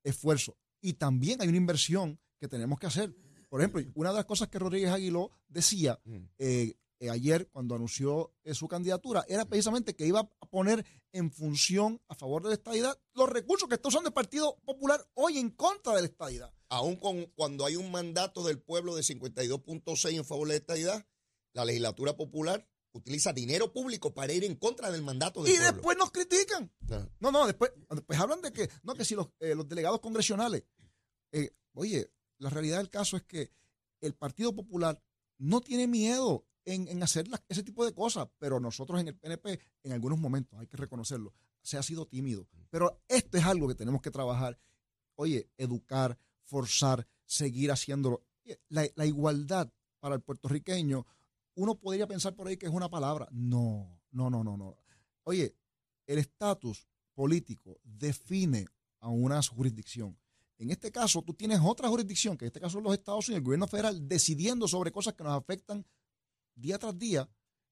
esfuerzo. 0.03 0.57
Y 0.81 0.93
también 0.93 1.41
hay 1.41 1.47
una 1.47 1.57
inversión 1.57 2.19
que 2.39 2.47
tenemos 2.47 2.79
que 2.79 2.87
hacer. 2.87 3.13
Por 3.49 3.61
ejemplo, 3.61 3.81
una 3.95 4.09
de 4.09 4.15
las 4.15 4.25
cosas 4.25 4.47
que 4.49 4.59
Rodríguez 4.59 4.89
Aguiló 4.91 5.31
decía 5.47 5.99
Mm. 6.05 6.17
eh, 6.39 6.73
eh, 6.99 7.09
ayer 7.09 7.49
cuando 7.49 7.75
anunció 7.75 8.33
eh, 8.43 8.53
su 8.53 8.67
candidatura 8.67 9.25
era 9.27 9.45
precisamente 9.45 9.95
que 9.95 10.07
iba 10.07 10.21
a 10.21 10.45
poner 10.49 10.85
en 11.11 11.31
función 11.31 12.01
a 12.07 12.15
favor 12.15 12.41
de 12.43 12.49
la 12.49 12.55
estadidad 12.55 12.97
los 13.13 13.29
recursos 13.29 13.67
que 13.67 13.75
está 13.75 13.89
usando 13.89 14.07
el 14.07 14.13
Partido 14.13 14.57
Popular 14.65 15.05
hoy 15.13 15.37
en 15.37 15.49
contra 15.49 15.93
de 15.93 16.01
la 16.01 16.07
estadidad. 16.07 16.53
Aún 16.69 16.95
con, 16.95 17.25
cuando 17.35 17.65
hay 17.65 17.75
un 17.75 17.91
mandato 17.91 18.43
del 18.43 18.59
pueblo 18.59 18.95
de 18.95 19.03
52.6 19.03 20.15
en 20.17 20.25
favor 20.25 20.47
de 20.47 20.53
la 20.53 20.57
estadidad, 20.59 21.05
la 21.53 21.65
legislatura 21.65 22.15
popular 22.15 22.67
utiliza 22.93 23.33
dinero 23.33 23.71
público 23.73 24.13
para 24.13 24.31
ir 24.33 24.43
en 24.43 24.55
contra 24.55 24.89
del 24.91 25.01
mandato 25.01 25.43
del 25.43 25.51
Y 25.53 25.55
pueblo. 25.57 25.73
después 25.73 25.97
nos 25.97 26.11
critican. 26.11 26.71
No, 27.19 27.31
no, 27.31 27.45
después, 27.47 27.71
después 27.89 28.19
hablan 28.19 28.41
de 28.41 28.53
que, 28.53 28.69
no, 28.83 28.93
que 28.95 29.03
si 29.05 29.15
los, 29.15 29.29
eh, 29.39 29.55
los 29.55 29.67
delegados 29.67 29.99
congresionales. 29.99 30.63
eh, 31.31 31.51
oye, 31.73 32.11
la 32.37 32.49
realidad 32.49 32.77
del 32.77 32.89
caso 32.89 33.17
es 33.17 33.23
que 33.23 33.51
el 34.01 34.13
Partido 34.13 34.53
Popular 34.53 35.01
no 35.37 35.61
tiene 35.61 35.87
miedo 35.87 36.45
en, 36.65 36.87
en 36.87 37.01
hacer 37.03 37.25
ese 37.49 37.63
tipo 37.63 37.85
de 37.85 37.93
cosas, 37.93 38.27
pero 38.37 38.59
nosotros 38.59 38.99
en 39.01 39.07
el 39.09 39.15
PNP, 39.15 39.59
en 39.83 39.91
algunos 39.91 40.19
momentos, 40.19 40.59
hay 40.59 40.67
que 40.67 40.77
reconocerlo, 40.77 41.33
se 41.61 41.77
ha 41.77 41.83
sido 41.83 42.05
tímido. 42.05 42.47
Pero 42.69 43.01
esto 43.07 43.37
es 43.37 43.43
algo 43.45 43.67
que 43.67 43.75
tenemos 43.75 44.01
que 44.01 44.11
trabajar. 44.11 44.59
Oye, 45.15 45.49
educar, 45.57 46.17
forzar, 46.43 47.07
seguir 47.25 47.71
haciéndolo. 47.71 48.23
La, 48.69 48.87
la 48.95 49.05
igualdad 49.05 49.71
para 49.99 50.15
el 50.15 50.21
puertorriqueño, 50.21 51.05
uno 51.55 51.75
podría 51.75 52.07
pensar 52.07 52.35
por 52.35 52.47
ahí 52.47 52.57
que 52.57 52.65
es 52.65 52.71
una 52.71 52.89
palabra. 52.89 53.27
No, 53.31 53.99
no, 54.11 54.29
no, 54.29 54.43
no, 54.43 54.57
no. 54.57 54.77
Oye, 55.23 55.55
el 56.07 56.17
estatus 56.17 56.87
político 57.13 57.79
define 57.83 58.65
a 58.99 59.09
una 59.09 59.41
jurisdicción. 59.41 60.17
En 60.57 60.71
este 60.71 60.91
caso, 60.91 61.21
tú 61.21 61.33
tienes 61.33 61.59
otra 61.63 61.89
jurisdicción, 61.89 62.37
que 62.37 62.45
en 62.45 62.47
este 62.47 62.59
caso 62.59 62.73
son 62.73 62.83
los 62.83 62.93
Estados 62.93 63.27
Unidos, 63.27 63.39
el 63.39 63.43
gobierno 63.45 63.67
federal, 63.67 64.07
decidiendo 64.07 64.67
sobre 64.67 64.91
cosas 64.91 65.13
que 65.13 65.23
nos 65.23 65.33
afectan 65.33 65.85
día 66.55 66.77
tras 66.77 66.97
día, 66.97 67.29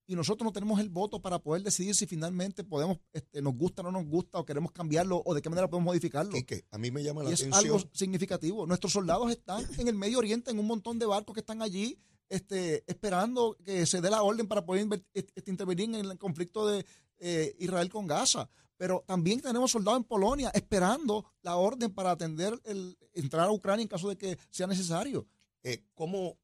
y 0.08 0.16
nosotros 0.16 0.44
no 0.46 0.52
tenemos 0.52 0.80
el 0.80 0.90
voto 0.90 1.22
para 1.22 1.40
poder 1.40 1.64
decidir 1.64 1.96
si 1.96 2.06
finalmente 2.06 2.66
podemos, 2.66 2.98
este, 3.14 3.42
nos 3.42 3.56
gusta 3.56 3.82
o 3.82 3.86
no 3.86 3.92
nos 3.92 4.06
gusta, 4.06 4.40
o 4.40 4.46
queremos 4.46 4.72
cambiarlo, 4.72 5.22
o 5.26 5.34
de 5.34 5.42
qué 5.42 5.50
manera 5.50 5.70
podemos 5.70 5.86
modificarlo. 5.86 6.34
Quique, 6.34 6.66
a 6.70 6.78
mí 6.78 6.92
me 6.92 7.02
llama 7.02 7.24
la 7.24 7.30
Y 7.30 7.34
es 7.34 7.42
atención. 7.42 7.64
algo 7.64 7.90
significativo. 7.94 8.66
Nuestros 8.66 8.92
soldados 8.92 9.32
están 9.32 9.66
en 9.78 9.88
el 9.88 9.96
Medio 9.96 10.18
Oriente, 10.18 10.52
en 10.52 10.60
un 10.60 10.68
montón 10.68 11.00
de 11.00 11.06
barcos 11.06 11.34
que 11.34 11.40
están 11.40 11.62
allí, 11.62 11.98
este, 12.32 12.84
esperando 12.90 13.58
que 13.64 13.86
se 13.86 14.00
dé 14.00 14.10
la 14.10 14.24
orden 14.24 14.48
para 14.48 14.66
poder 14.66 14.88
este, 15.14 15.52
intervenir 15.52 15.94
en 15.94 16.06
el 16.06 16.18
conflicto 16.18 16.66
de 16.66 16.86
eh, 17.20 17.54
Israel 17.60 17.90
con 17.90 18.08
Gaza. 18.08 18.50
Pero 18.78 19.04
también 19.06 19.42
tenemos 19.42 19.72
soldados 19.72 20.00
en 20.00 20.06
Polonia 20.06 20.50
esperando 20.54 21.34
la 21.42 21.58
orden 21.58 21.94
para 21.94 22.12
atender 22.12 22.60
el 22.64 22.98
entrar 23.14 23.48
a 23.48 23.52
Ucrania 23.52 23.84
en 23.84 23.90
caso 23.90 24.08
de 24.08 24.18
que 24.18 24.38
sea 24.50 24.66
necesario. 24.66 25.28
Eh, 25.62 25.84
como 25.94 26.40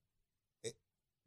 eh, 0.62 0.76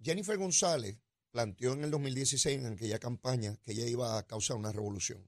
Jennifer 0.00 0.37
González 0.37 0.99
planteó 1.31 1.73
en 1.73 1.85
el 1.85 1.90
2016 1.90 2.61
en 2.61 2.75
aquella 2.75 2.99
campaña 2.99 3.57
que 3.62 3.73
ella 3.73 3.87
iba 3.87 4.19
a 4.19 4.26
causar 4.26 4.59
una 4.59 4.73
revolución. 4.73 5.26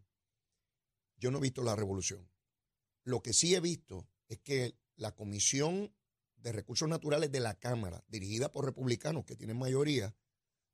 Yo 1.16 1.30
no 1.30 1.38
he 1.38 1.42
visto 1.42 1.62
la 1.62 1.74
revolución. 1.74 2.28
Lo 3.02 3.22
que 3.22 3.32
sí 3.32 3.54
he 3.54 3.60
visto 3.60 4.06
es 4.28 4.40
que 4.40 4.76
la 4.96 5.12
Comisión 5.12 5.90
de 6.42 6.52
Recursos 6.52 6.88
Naturales 6.88 7.30
de 7.30 7.40
la 7.40 7.54
Cámara, 7.54 8.04
dirigida 8.08 8.50
por 8.50 8.64
republicanos 8.64 9.24
que 9.24 9.36
tienen 9.36 9.58
mayoría, 9.58 10.14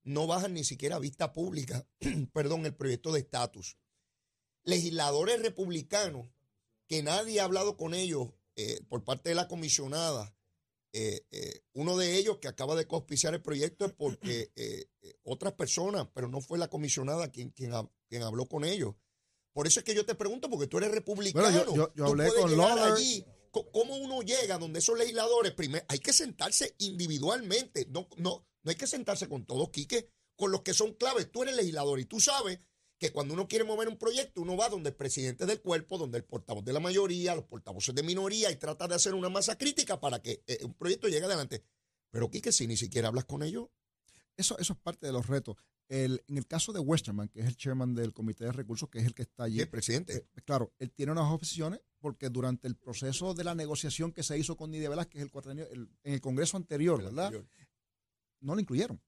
no 0.02 0.26
bajan 0.26 0.54
ni 0.54 0.64
siquiera 0.64 0.96
a 0.96 1.00
vista 1.00 1.32
pública, 1.32 1.86
perdón, 2.32 2.66
el 2.66 2.74
proyecto 2.74 3.12
de 3.12 3.20
estatus. 3.20 3.76
Legisladores 4.64 5.42
republicanos, 5.42 6.28
que 6.86 7.02
nadie 7.02 7.40
ha 7.40 7.44
hablado 7.44 7.76
con 7.76 7.94
ellos 7.94 8.28
eh, 8.56 8.80
por 8.88 9.04
parte 9.04 9.28
de 9.28 9.34
la 9.34 9.48
comisionada, 9.48 10.34
eh, 10.92 11.26
eh, 11.30 11.60
uno 11.74 11.98
de 11.98 12.16
ellos 12.16 12.38
que 12.38 12.48
acaba 12.48 12.74
de 12.74 12.86
cospiciar 12.86 13.34
el 13.34 13.42
proyecto 13.42 13.84
es 13.84 13.92
porque 13.92 14.50
otras 15.22 15.52
personas, 15.52 16.08
pero 16.14 16.28
no 16.28 16.40
fue 16.40 16.58
la 16.58 16.68
comisionada 16.68 17.30
quien, 17.30 17.50
quien, 17.50 17.72
quien, 18.08 18.22
habló 18.22 18.46
con 18.46 18.64
ellos. 18.64 18.94
Por 19.52 19.66
eso 19.66 19.80
es 19.80 19.84
que 19.84 19.94
yo 19.94 20.06
te 20.06 20.14
pregunto, 20.14 20.48
porque 20.48 20.66
tú 20.66 20.78
eres 20.78 20.90
republicano. 20.90 21.92
yo, 21.94 22.06
hablé 22.06 22.30
con 22.32 22.60
allí 22.60 23.24
¿Cómo 23.72 23.96
uno 23.96 24.22
llega 24.22 24.58
donde 24.58 24.78
esos 24.78 24.98
legisladores? 24.98 25.52
Primero, 25.52 25.84
hay 25.88 25.98
que 25.98 26.12
sentarse 26.12 26.74
individualmente. 26.78 27.86
No, 27.90 28.08
no, 28.16 28.46
no 28.62 28.70
hay 28.70 28.76
que 28.76 28.86
sentarse 28.86 29.28
con 29.28 29.44
todos, 29.44 29.70
Quique, 29.70 30.10
con 30.36 30.50
los 30.50 30.62
que 30.62 30.74
son 30.74 30.94
claves. 30.94 31.30
Tú 31.30 31.42
eres 31.42 31.56
legislador 31.56 32.00
y 32.00 32.04
tú 32.04 32.20
sabes 32.20 32.60
que 32.98 33.12
cuando 33.12 33.34
uno 33.34 33.46
quiere 33.46 33.64
mover 33.64 33.88
un 33.88 33.96
proyecto, 33.96 34.40
uno 34.40 34.56
va 34.56 34.68
donde 34.68 34.90
el 34.90 34.96
presidente 34.96 35.46
del 35.46 35.60
cuerpo, 35.60 35.98
donde 35.98 36.18
el 36.18 36.24
portavoz 36.24 36.64
de 36.64 36.72
la 36.72 36.80
mayoría, 36.80 37.34
los 37.34 37.44
portavoces 37.44 37.94
de 37.94 38.02
minoría 38.02 38.50
y 38.50 38.56
trata 38.56 38.88
de 38.88 38.96
hacer 38.96 39.14
una 39.14 39.28
masa 39.28 39.56
crítica 39.56 40.00
para 40.00 40.20
que 40.20 40.42
eh, 40.46 40.58
un 40.64 40.74
proyecto 40.74 41.08
llegue 41.08 41.26
adelante. 41.26 41.64
Pero 42.10 42.30
Quique, 42.30 42.52
si 42.52 42.66
ni 42.66 42.76
siquiera 42.76 43.08
hablas 43.08 43.24
con 43.24 43.42
ellos. 43.42 43.68
Eso, 44.36 44.58
eso 44.58 44.72
es 44.72 44.78
parte 44.78 45.06
de 45.06 45.12
los 45.12 45.26
retos. 45.26 45.56
El, 45.88 46.22
en 46.28 46.38
el 46.38 46.46
caso 46.46 46.72
de 46.72 46.80
Westerman, 46.80 47.28
que 47.28 47.40
es 47.40 47.46
el 47.46 47.56
chairman 47.56 47.94
del 47.94 48.12
Comité 48.12 48.44
de 48.44 48.52
Recursos, 48.52 48.88
que 48.88 48.98
es 48.98 49.06
el 49.06 49.14
que 49.14 49.22
está 49.22 49.44
allí. 49.44 49.60
El 49.60 49.68
presidente. 49.68 50.16
Eh, 50.16 50.42
claro, 50.44 50.72
él 50.78 50.90
tiene 50.90 51.12
unas 51.12 51.32
opciones 51.32 51.80
porque 52.00 52.28
durante 52.28 52.68
el 52.68 52.76
proceso 52.76 53.34
de 53.34 53.44
la 53.44 53.54
negociación 53.54 54.12
que 54.12 54.22
se 54.22 54.38
hizo 54.38 54.56
con 54.56 54.70
Nidia 54.70 54.90
Velázquez 54.90 55.22
el 55.22 55.58
el, 55.58 55.90
en 56.02 56.14
el 56.14 56.20
Congreso 56.20 56.56
anterior, 56.56 57.02
¿verdad? 57.02 57.32
No 58.40 58.54
lo 58.54 58.60
incluyeron. 58.60 59.00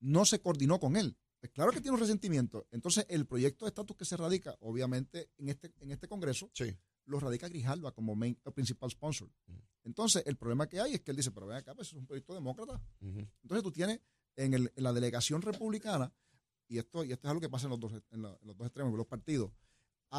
No 0.00 0.24
se 0.24 0.40
coordinó 0.40 0.78
con 0.78 0.96
él. 0.96 1.16
Pues 1.40 1.52
claro 1.52 1.72
que 1.72 1.80
tiene 1.80 1.94
un 1.94 2.00
resentimiento. 2.00 2.66
Entonces, 2.70 3.06
el 3.08 3.26
proyecto 3.26 3.64
de 3.64 3.70
estatus 3.70 3.96
que 3.96 4.04
se 4.04 4.16
radica, 4.16 4.56
obviamente, 4.60 5.30
en 5.38 5.48
este, 5.48 5.72
en 5.80 5.90
este 5.90 6.08
Congreso, 6.08 6.50
lo 7.04 7.20
radica 7.20 7.48
Grijalva 7.48 7.92
como 7.92 8.14
main, 8.14 8.38
principal 8.54 8.90
sponsor. 8.90 9.30
Entonces, 9.84 10.22
el 10.26 10.36
problema 10.36 10.68
que 10.68 10.80
hay 10.80 10.94
es 10.94 11.00
que 11.00 11.12
él 11.12 11.16
dice, 11.16 11.30
pero 11.30 11.46
ven 11.46 11.56
acá, 11.56 11.74
pues 11.74 11.88
es 11.88 11.94
un 11.94 12.06
proyecto 12.06 12.34
demócrata. 12.34 12.82
Entonces, 13.00 13.62
tú 13.62 13.70
tienes 13.70 14.00
en, 14.36 14.70
la 14.76 14.92
delegación 14.92 15.42
republicana, 15.42 16.12
y 16.68 16.78
esto, 16.78 17.04
y 17.04 17.12
esto 17.12 17.28
es 17.28 17.30
algo 17.30 17.40
que 17.40 17.48
pasa 17.48 17.66
en 17.66 17.70
los 17.70 17.80
dos, 17.80 17.92
en, 18.10 18.22
los 18.22 18.56
dos 18.56 18.66
extremos 18.66 18.92
de 18.92 18.98
los 18.98 19.06
partidos, 19.06 19.52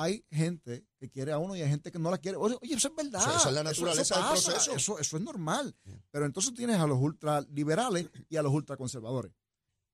hay 0.01 0.25
gente 0.29 0.85
que 0.97 1.09
quiere 1.09 1.31
a 1.31 1.37
uno 1.37 1.55
y 1.55 1.61
hay 1.61 1.69
gente 1.69 1.91
que 1.91 1.99
no 1.99 2.11
la 2.11 2.17
quiere. 2.17 2.37
Oye, 2.37 2.57
eso 2.61 2.87
es 2.87 2.95
verdad. 2.95 3.21
esa 3.21 3.49
es 3.49 3.55
la 3.55 3.63
naturaleza 3.63 4.15
del 4.15 4.25
proceso. 4.27 4.75
Eso, 4.75 4.99
eso, 4.99 5.17
es 5.17 5.23
normal. 5.23 5.75
Pero 6.11 6.25
entonces 6.25 6.53
tienes 6.53 6.77
a 6.77 6.87
los 6.87 6.99
ultraliberales 6.99 8.09
y 8.29 8.37
a 8.37 8.41
los 8.41 8.53
ultraconservadores. 8.53 9.31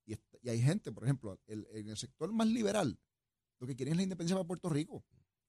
Y, 0.05 0.15
y 0.41 0.49
hay 0.49 0.61
gente, 0.61 0.91
por 0.91 1.03
ejemplo, 1.03 1.39
en 1.47 1.87
el 1.87 1.97
sector 1.97 2.31
más 2.31 2.47
liberal, 2.47 2.99
lo 3.59 3.67
que 3.67 3.75
quieren 3.75 3.93
es 3.93 3.97
la 3.97 4.03
independencia 4.03 4.35
para 4.35 4.47
Puerto 4.47 4.69
Rico. 4.69 5.05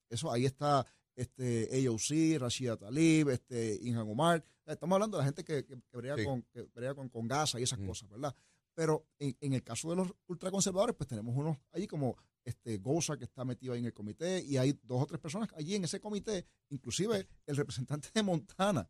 Eso 0.08 0.30
ahí 0.30 0.46
está 0.46 0.86
este 1.16 1.68
AOC, 1.86 2.40
Rashida 2.40 2.76
Talib, 2.76 3.30
este 3.30 3.78
Inhan 3.82 4.08
Omar. 4.08 4.44
Estamos 4.66 4.94
hablando 4.94 5.16
de 5.16 5.22
la 5.22 5.24
gente 5.26 5.44
que, 5.44 5.64
que, 5.64 5.76
brega, 5.92 6.16
con, 6.24 6.42
que 6.42 6.66
con, 6.94 7.08
con, 7.08 7.28
y 7.58 7.62
esas 7.62 7.78
cosas, 7.78 8.08
¿verdad? 8.08 8.34
Pero 8.74 9.06
en, 9.18 9.52
el 9.52 9.62
caso 9.62 9.90
de 9.90 9.96
los 9.96 10.12
ultraconservadores, 10.26 10.96
pues 10.96 11.08
tenemos 11.08 11.36
unos 11.36 11.58
allí 11.72 11.86
como 11.86 12.16
este 12.44 12.78
Goza 12.78 13.16
que 13.16 13.24
está 13.24 13.44
metido 13.44 13.72
ahí 13.72 13.80
en 13.80 13.86
el 13.86 13.92
comité 13.92 14.42
y 14.42 14.56
hay 14.56 14.78
dos 14.82 15.02
o 15.02 15.06
tres 15.06 15.20
personas 15.20 15.48
allí 15.56 15.74
en 15.74 15.84
ese 15.84 16.00
comité, 16.00 16.46
inclusive 16.70 17.26
el 17.46 17.56
representante 17.56 18.08
de 18.14 18.22
Montana, 18.22 18.88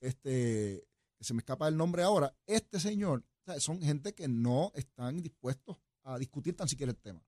este 0.00 0.86
que 1.16 1.24
se 1.24 1.34
me 1.34 1.40
escapa 1.40 1.68
el 1.68 1.76
nombre 1.76 2.02
ahora, 2.02 2.34
este 2.46 2.80
señor, 2.80 3.22
son 3.58 3.82
gente 3.82 4.14
que 4.14 4.26
no 4.26 4.72
están 4.74 5.20
dispuestos 5.20 5.76
a 6.02 6.18
discutir 6.18 6.56
tan 6.56 6.66
siquiera 6.66 6.92
el 6.92 6.98
tema. 6.98 7.22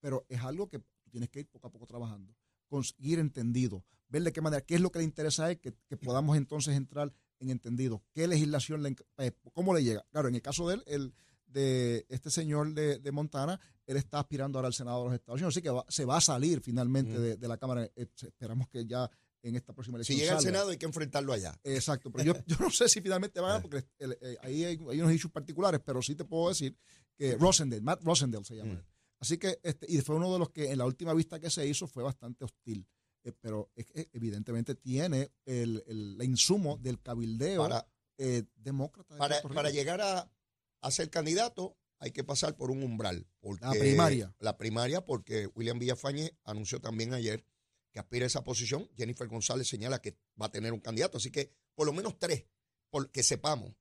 Pero 0.00 0.24
es 0.28 0.40
algo 0.40 0.68
que 0.70 0.78
tú 0.78 1.10
tienes 1.10 1.28
que 1.28 1.40
ir 1.40 1.48
poco 1.48 1.66
a 1.66 1.70
poco 1.70 1.86
trabajando, 1.86 2.34
conseguir 2.66 3.18
entendido, 3.18 3.84
ver 4.08 4.22
de 4.22 4.32
qué 4.32 4.40
manera, 4.40 4.62
qué 4.62 4.76
es 4.76 4.80
lo 4.80 4.90
que 4.90 5.00
le 5.00 5.04
interesa 5.04 5.44
a 5.44 5.50
él, 5.50 5.60
que, 5.60 5.74
que 5.86 5.98
podamos 5.98 6.38
entonces 6.38 6.74
entrar 6.74 7.12
en 7.40 7.50
entendido. 7.50 8.02
¿Qué 8.14 8.26
legislación, 8.26 8.82
le, 8.82 8.96
eh, 9.18 9.32
cómo 9.52 9.74
le 9.74 9.84
llega? 9.84 10.06
Claro, 10.10 10.28
en 10.28 10.36
el 10.36 10.42
caso 10.42 10.66
de 10.68 10.76
él, 10.76 10.84
el, 10.86 11.14
de 11.50 12.06
este 12.08 12.30
señor 12.30 12.72
de, 12.72 13.12
Montana, 13.12 13.60
él 13.86 13.96
está 13.96 14.20
aspirando 14.20 14.58
ahora 14.58 14.68
al 14.68 14.74
Senado 14.74 15.00
de 15.00 15.04
los 15.06 15.14
Estados 15.14 15.40
Unidos, 15.40 15.56
así 15.56 15.62
que 15.62 15.70
se 15.88 16.04
va 16.04 16.16
a 16.16 16.20
salir 16.20 16.60
finalmente 16.60 17.18
de, 17.36 17.48
la 17.48 17.56
Cámara. 17.56 17.84
Eh, 17.96 18.06
esperamos 18.22 18.68
que 18.68 18.86
ya 18.86 19.10
en 19.42 19.56
esta 19.56 19.72
próxima 19.72 19.96
elección. 19.96 20.18
Si 20.18 20.22
llega 20.22 20.36
al 20.36 20.42
Senado 20.42 20.70
hay 20.70 20.76
que 20.76 20.86
enfrentarlo 20.86 21.32
allá. 21.32 21.58
Exacto, 21.64 22.10
pero 22.10 22.24
yo, 22.46 22.56
no 22.60 22.70
sé 22.70 22.88
si 22.88 23.00
finalmente 23.00 23.40
va 23.40 23.56
a 23.56 23.60
porque 23.60 23.84
eh, 23.98 24.36
ahí 24.42 24.64
hay, 24.64 24.76
unos 24.76 25.12
issues 25.12 25.32
particulares, 25.32 25.80
pero 25.84 26.02
sí 26.02 26.14
te 26.14 26.24
puedo 26.24 26.48
decir 26.48 26.76
que 27.16 27.36
Rosendale, 27.36 27.82
Matt 27.82 28.02
Rosendale 28.02 28.44
se 28.44 28.56
llama. 28.56 28.84
Así 29.18 29.36
que, 29.36 29.60
este, 29.62 29.86
y 29.88 30.00
fue 30.00 30.16
uno 30.16 30.32
de 30.32 30.38
los 30.38 30.50
que 30.50 30.70
en 30.70 30.78
la 30.78 30.86
última 30.86 31.12
vista 31.12 31.38
que 31.38 31.50
se 31.50 31.66
hizo 31.66 31.86
fue 31.86 32.02
bastante 32.02 32.44
hostil. 32.44 32.86
Eh, 33.22 33.32
pero 33.38 33.70
evidentemente 34.12 34.74
tiene 34.74 35.30
el, 35.44 35.84
el, 35.86 36.18
insumo 36.22 36.78
del 36.78 37.00
cabildeo 37.02 37.68
eh, 38.16 38.44
demócrata. 38.54 39.16
para, 39.18 39.70
llegar 39.70 40.00
a, 40.00 40.30
a, 40.80 40.90
ser 40.90 41.10
candidato 41.10 41.76
hay 41.98 42.12
que 42.12 42.24
pasar 42.24 42.56
por 42.56 42.70
un 42.70 42.82
umbral. 42.82 43.26
la 43.60 43.72
primaria. 43.72 44.34
La 44.38 44.56
primaria, 44.56 45.04
porque 45.04 45.48
William 45.54 45.78
Villafañe 45.78 46.32
anunció 46.44 46.80
también 46.80 47.12
ayer 47.12 47.44
que 47.92 48.00
aspira 48.00 48.24
a 48.24 48.28
esa 48.28 48.44
posición. 48.44 48.88
Jennifer 48.96 49.28
González 49.28 49.68
señala 49.68 50.00
que 50.00 50.16
va 50.40 50.46
a 50.46 50.50
tener 50.50 50.72
un 50.72 50.80
candidato. 50.80 51.18
Así 51.18 51.30
que 51.30 51.52
por 51.74 51.86
lo 51.86 51.92
menos 51.92 52.18
tres, 52.18 52.46
por, 52.90 53.10
que 53.10 53.22
sepamos, 53.22 53.74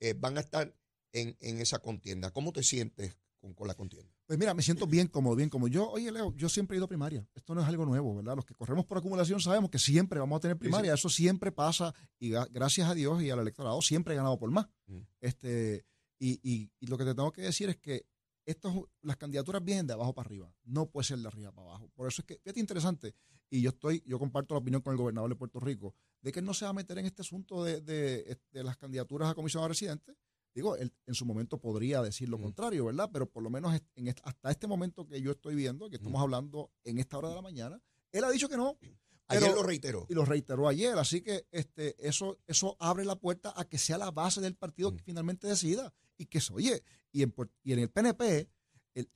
eh, 0.00 0.14
van 0.16 0.36
a 0.38 0.40
estar 0.40 0.74
en, 1.12 1.36
en 1.40 1.60
esa 1.60 1.78
contienda. 1.80 2.30
¿Cómo 2.30 2.52
te 2.52 2.62
sientes 2.62 3.16
con, 3.54 3.68
la 3.68 3.74
contienda? 3.74 4.10
Pues 4.26 4.38
mira, 4.38 4.54
me 4.54 4.62
siento 4.62 4.86
bien 4.86 5.08
cómodo, 5.08 5.36
bien 5.36 5.50
como 5.50 5.68
yo. 5.68 5.90
Oye, 5.90 6.10
Leo, 6.10 6.34
yo 6.34 6.48
siempre 6.48 6.76
he 6.76 6.78
ido 6.78 6.86
a 6.86 6.88
primaria. 6.88 7.26
Esto 7.34 7.54
no 7.54 7.60
es 7.60 7.68
algo 7.68 7.84
nuevo, 7.84 8.14
¿verdad? 8.14 8.36
Los 8.36 8.44
que 8.44 8.54
corremos 8.54 8.86
por 8.86 8.98
acumulación 8.98 9.40
sabemos 9.40 9.70
que 9.70 9.78
siempre 9.78 10.18
vamos 10.18 10.38
a 10.38 10.40
tener 10.40 10.56
primaria. 10.56 10.94
Eso 10.94 11.08
siempre 11.08 11.52
pasa 11.52 11.94
y 12.18 12.30
gracias 12.30 12.88
a 12.88 12.94
Dios 12.94 13.22
y 13.22 13.30
al 13.30 13.40
electorado 13.40 13.80
siempre 13.82 14.14
he 14.14 14.16
ganado 14.16 14.38
por 14.38 14.50
más. 14.50 14.66
Mm. 14.86 14.98
Este, 15.20 15.84
y, 16.32 16.70
y, 16.80 16.86
lo 16.86 16.96
que 16.96 17.04
te 17.04 17.14
tengo 17.14 17.32
que 17.32 17.42
decir 17.42 17.68
es 17.68 17.76
que 17.76 18.06
estos, 18.46 18.74
las 19.02 19.16
candidaturas 19.16 19.64
vienen 19.64 19.86
de 19.86 19.94
abajo 19.94 20.14
para 20.14 20.26
arriba. 20.26 20.54
No 20.64 20.86
puede 20.86 21.04
ser 21.04 21.18
de 21.18 21.28
arriba 21.28 21.52
para 21.52 21.68
abajo. 21.68 21.90
Por 21.94 22.08
eso 22.08 22.22
es 22.22 22.26
que, 22.26 22.38
fíjate 22.38 22.60
interesante, 22.60 23.14
y 23.50 23.62
yo 23.62 23.70
estoy, 23.70 24.02
yo 24.06 24.18
comparto 24.18 24.54
la 24.54 24.60
opinión 24.60 24.82
con 24.82 24.92
el 24.92 24.98
gobernador 24.98 25.30
de 25.30 25.36
Puerto 25.36 25.60
Rico, 25.60 25.94
de 26.20 26.32
que 26.32 26.40
él 26.40 26.46
no 26.46 26.54
se 26.54 26.64
va 26.64 26.70
a 26.70 26.74
meter 26.74 26.98
en 26.98 27.06
este 27.06 27.22
asunto 27.22 27.64
de, 27.64 27.80
de, 27.80 28.38
de 28.50 28.64
las 28.64 28.76
candidaturas 28.76 29.30
a 29.30 29.34
comisionado 29.34 29.68
residente 29.68 30.16
Digo, 30.54 30.76
él 30.76 30.94
en 31.06 31.14
su 31.14 31.26
momento 31.26 31.58
podría 31.58 32.00
decir 32.00 32.28
lo 32.28 32.40
contrario, 32.40 32.84
¿verdad? 32.84 33.10
Pero 33.12 33.28
por 33.28 33.42
lo 33.42 33.50
menos 33.50 33.74
en 33.96 34.14
hasta 34.22 34.50
este 34.50 34.68
momento 34.68 35.04
que 35.04 35.20
yo 35.20 35.32
estoy 35.32 35.56
viendo, 35.56 35.90
que 35.90 35.96
estamos 35.96 36.22
hablando 36.22 36.70
en 36.84 36.98
esta 36.98 37.18
hora 37.18 37.30
de 37.30 37.34
la 37.34 37.42
mañana, 37.42 37.82
él 38.12 38.22
ha 38.22 38.30
dicho 38.30 38.48
que 38.48 38.56
no. 38.56 38.78
Ayer 39.26 39.52
lo 39.52 39.62
reiteró. 39.64 40.06
Y 40.08 40.14
lo 40.14 40.26
reiteró 40.26 40.68
ayer. 40.68 40.98
Así 40.98 41.22
que 41.22 41.46
este, 41.50 41.96
eso, 42.06 42.36
eso 42.46 42.76
abre 42.78 43.06
la 43.06 43.16
puerta 43.16 43.54
a 43.56 43.64
que 43.64 43.78
sea 43.78 43.96
la 43.96 44.10
base 44.10 44.42
del 44.42 44.54
partido 44.54 44.92
que 44.92 45.02
finalmente 45.02 45.46
decida. 45.46 45.94
Y 46.16 46.26
que, 46.26 46.40
oye, 46.52 46.82
y 47.12 47.22
en, 47.22 47.34
y 47.62 47.72
en 47.72 47.78
el 47.80 47.90
PNP, 47.90 48.48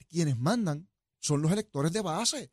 quienes 0.08 0.38
mandan 0.38 0.88
son 1.20 1.42
los 1.42 1.52
electores 1.52 1.92
de 1.92 2.00
base. 2.00 2.50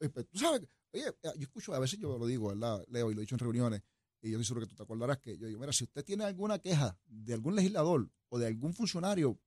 Eh, 0.00 0.08
pues, 0.08 0.28
tú 0.28 0.38
sabes, 0.38 0.62
oye, 0.92 1.08
eh, 1.08 1.32
yo 1.36 1.42
escucho, 1.42 1.74
a 1.74 1.78
veces 1.78 1.98
yo 1.98 2.18
lo 2.18 2.26
digo, 2.26 2.48
¿verdad? 2.48 2.84
Leo, 2.88 3.10
y 3.10 3.14
lo 3.14 3.20
he 3.20 3.24
dicho 3.24 3.34
en 3.34 3.40
reuniones, 3.40 3.82
y 4.22 4.30
yo 4.30 4.36
estoy 4.36 4.44
seguro 4.44 4.66
que 4.66 4.70
tú 4.70 4.76
te 4.76 4.82
acordarás 4.82 5.18
que 5.18 5.36
yo 5.38 5.46
digo, 5.46 5.60
mira, 5.60 5.72
si 5.72 5.84
usted 5.84 6.04
tiene 6.04 6.24
alguna 6.24 6.58
queja 6.58 6.98
de 7.06 7.32
algún 7.32 7.56
legislador 7.56 8.10
o 8.28 8.38
de 8.38 8.46
algún 8.46 8.74
funcionario, 8.74 9.38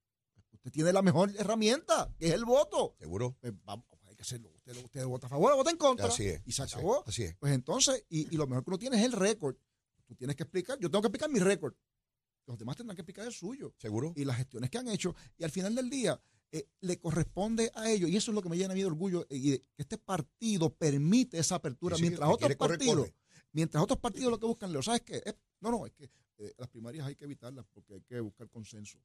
usted 0.51 0.71
tiene 0.71 0.93
la 0.93 1.01
mejor 1.01 1.31
herramienta, 1.37 2.13
que 2.17 2.27
es 2.27 2.33
el 2.33 2.45
voto. 2.45 2.95
Seguro. 2.99 3.35
Pues 3.39 3.53
vamos, 3.63 3.85
hay 4.07 4.15
que 4.15 4.23
hacerlo. 4.23 4.51
Usted, 4.55 4.75
usted 4.77 5.05
vota 5.05 5.27
a 5.27 5.29
favor 5.29 5.53
o 5.53 5.57
vota 5.57 5.69
en 5.69 5.77
contra. 5.77 6.07
Así 6.07 6.27
es. 6.27 6.41
Y 6.45 6.51
se 6.51 6.63
acabó. 6.63 7.03
Así 7.05 7.23
es. 7.23 7.35
Pues 7.35 7.53
entonces, 7.53 8.05
y, 8.09 8.35
lo 8.35 8.47
mejor 8.47 8.63
que 8.63 8.69
uno 8.71 8.79
tiene 8.79 8.97
es 8.97 9.03
el 9.03 9.11
récord. 9.11 9.55
Tú 10.05 10.15
tienes 10.15 10.35
que 10.35 10.43
explicar, 10.43 10.77
yo 10.79 10.89
tengo 10.89 11.01
que 11.01 11.07
explicar 11.07 11.29
mi 11.29 11.39
récord. 11.39 11.75
Los 12.45 12.57
demás 12.57 12.75
tendrán 12.75 12.95
que 12.95 13.01
explicar 13.01 13.25
el 13.25 13.33
suyo. 13.33 13.73
Seguro. 13.77 14.13
Y 14.15 14.25
las 14.25 14.37
gestiones 14.37 14.69
que 14.69 14.77
han 14.77 14.87
hecho. 14.87 15.15
Y 15.37 15.43
al 15.43 15.51
final 15.51 15.75
del 15.75 15.89
día, 15.89 16.21
eh, 16.55 16.69
le 16.81 16.99
corresponde 16.99 17.71
a 17.73 17.89
ellos, 17.89 18.11
y 18.11 18.15
eso 18.15 18.29
es 18.29 18.35
lo 18.35 18.43
que 18.43 18.47
me 18.49 18.55
llena 18.55 18.73
a 18.73 18.75
mí 18.75 18.81
de 18.81 18.85
orgullo, 18.85 19.23
eh, 19.23 19.37
y 19.37 19.57
que 19.57 19.63
este 19.75 19.97
partido 19.97 20.71
permite 20.71 21.39
esa 21.39 21.55
apertura, 21.55 21.97
mientras 21.97 22.29
otros 22.29 22.55
partidos, 22.55 23.11
mientras 23.53 23.83
otros 23.83 23.97
partidos 23.97 24.29
lo 24.29 24.39
que 24.39 24.45
buscan, 24.45 24.71
¿lo 24.71 24.83
sabes 24.83 25.01
qué? 25.01 25.23
no, 25.61 25.71
no, 25.71 25.87
es 25.87 25.93
que 25.93 26.11
eh, 26.37 26.53
las 26.59 26.69
primarias 26.69 27.07
hay 27.07 27.15
que 27.15 27.25
evitarlas 27.25 27.65
porque 27.73 27.95
hay 27.95 28.01
que 28.01 28.19
buscar 28.19 28.47
consenso. 28.51 28.99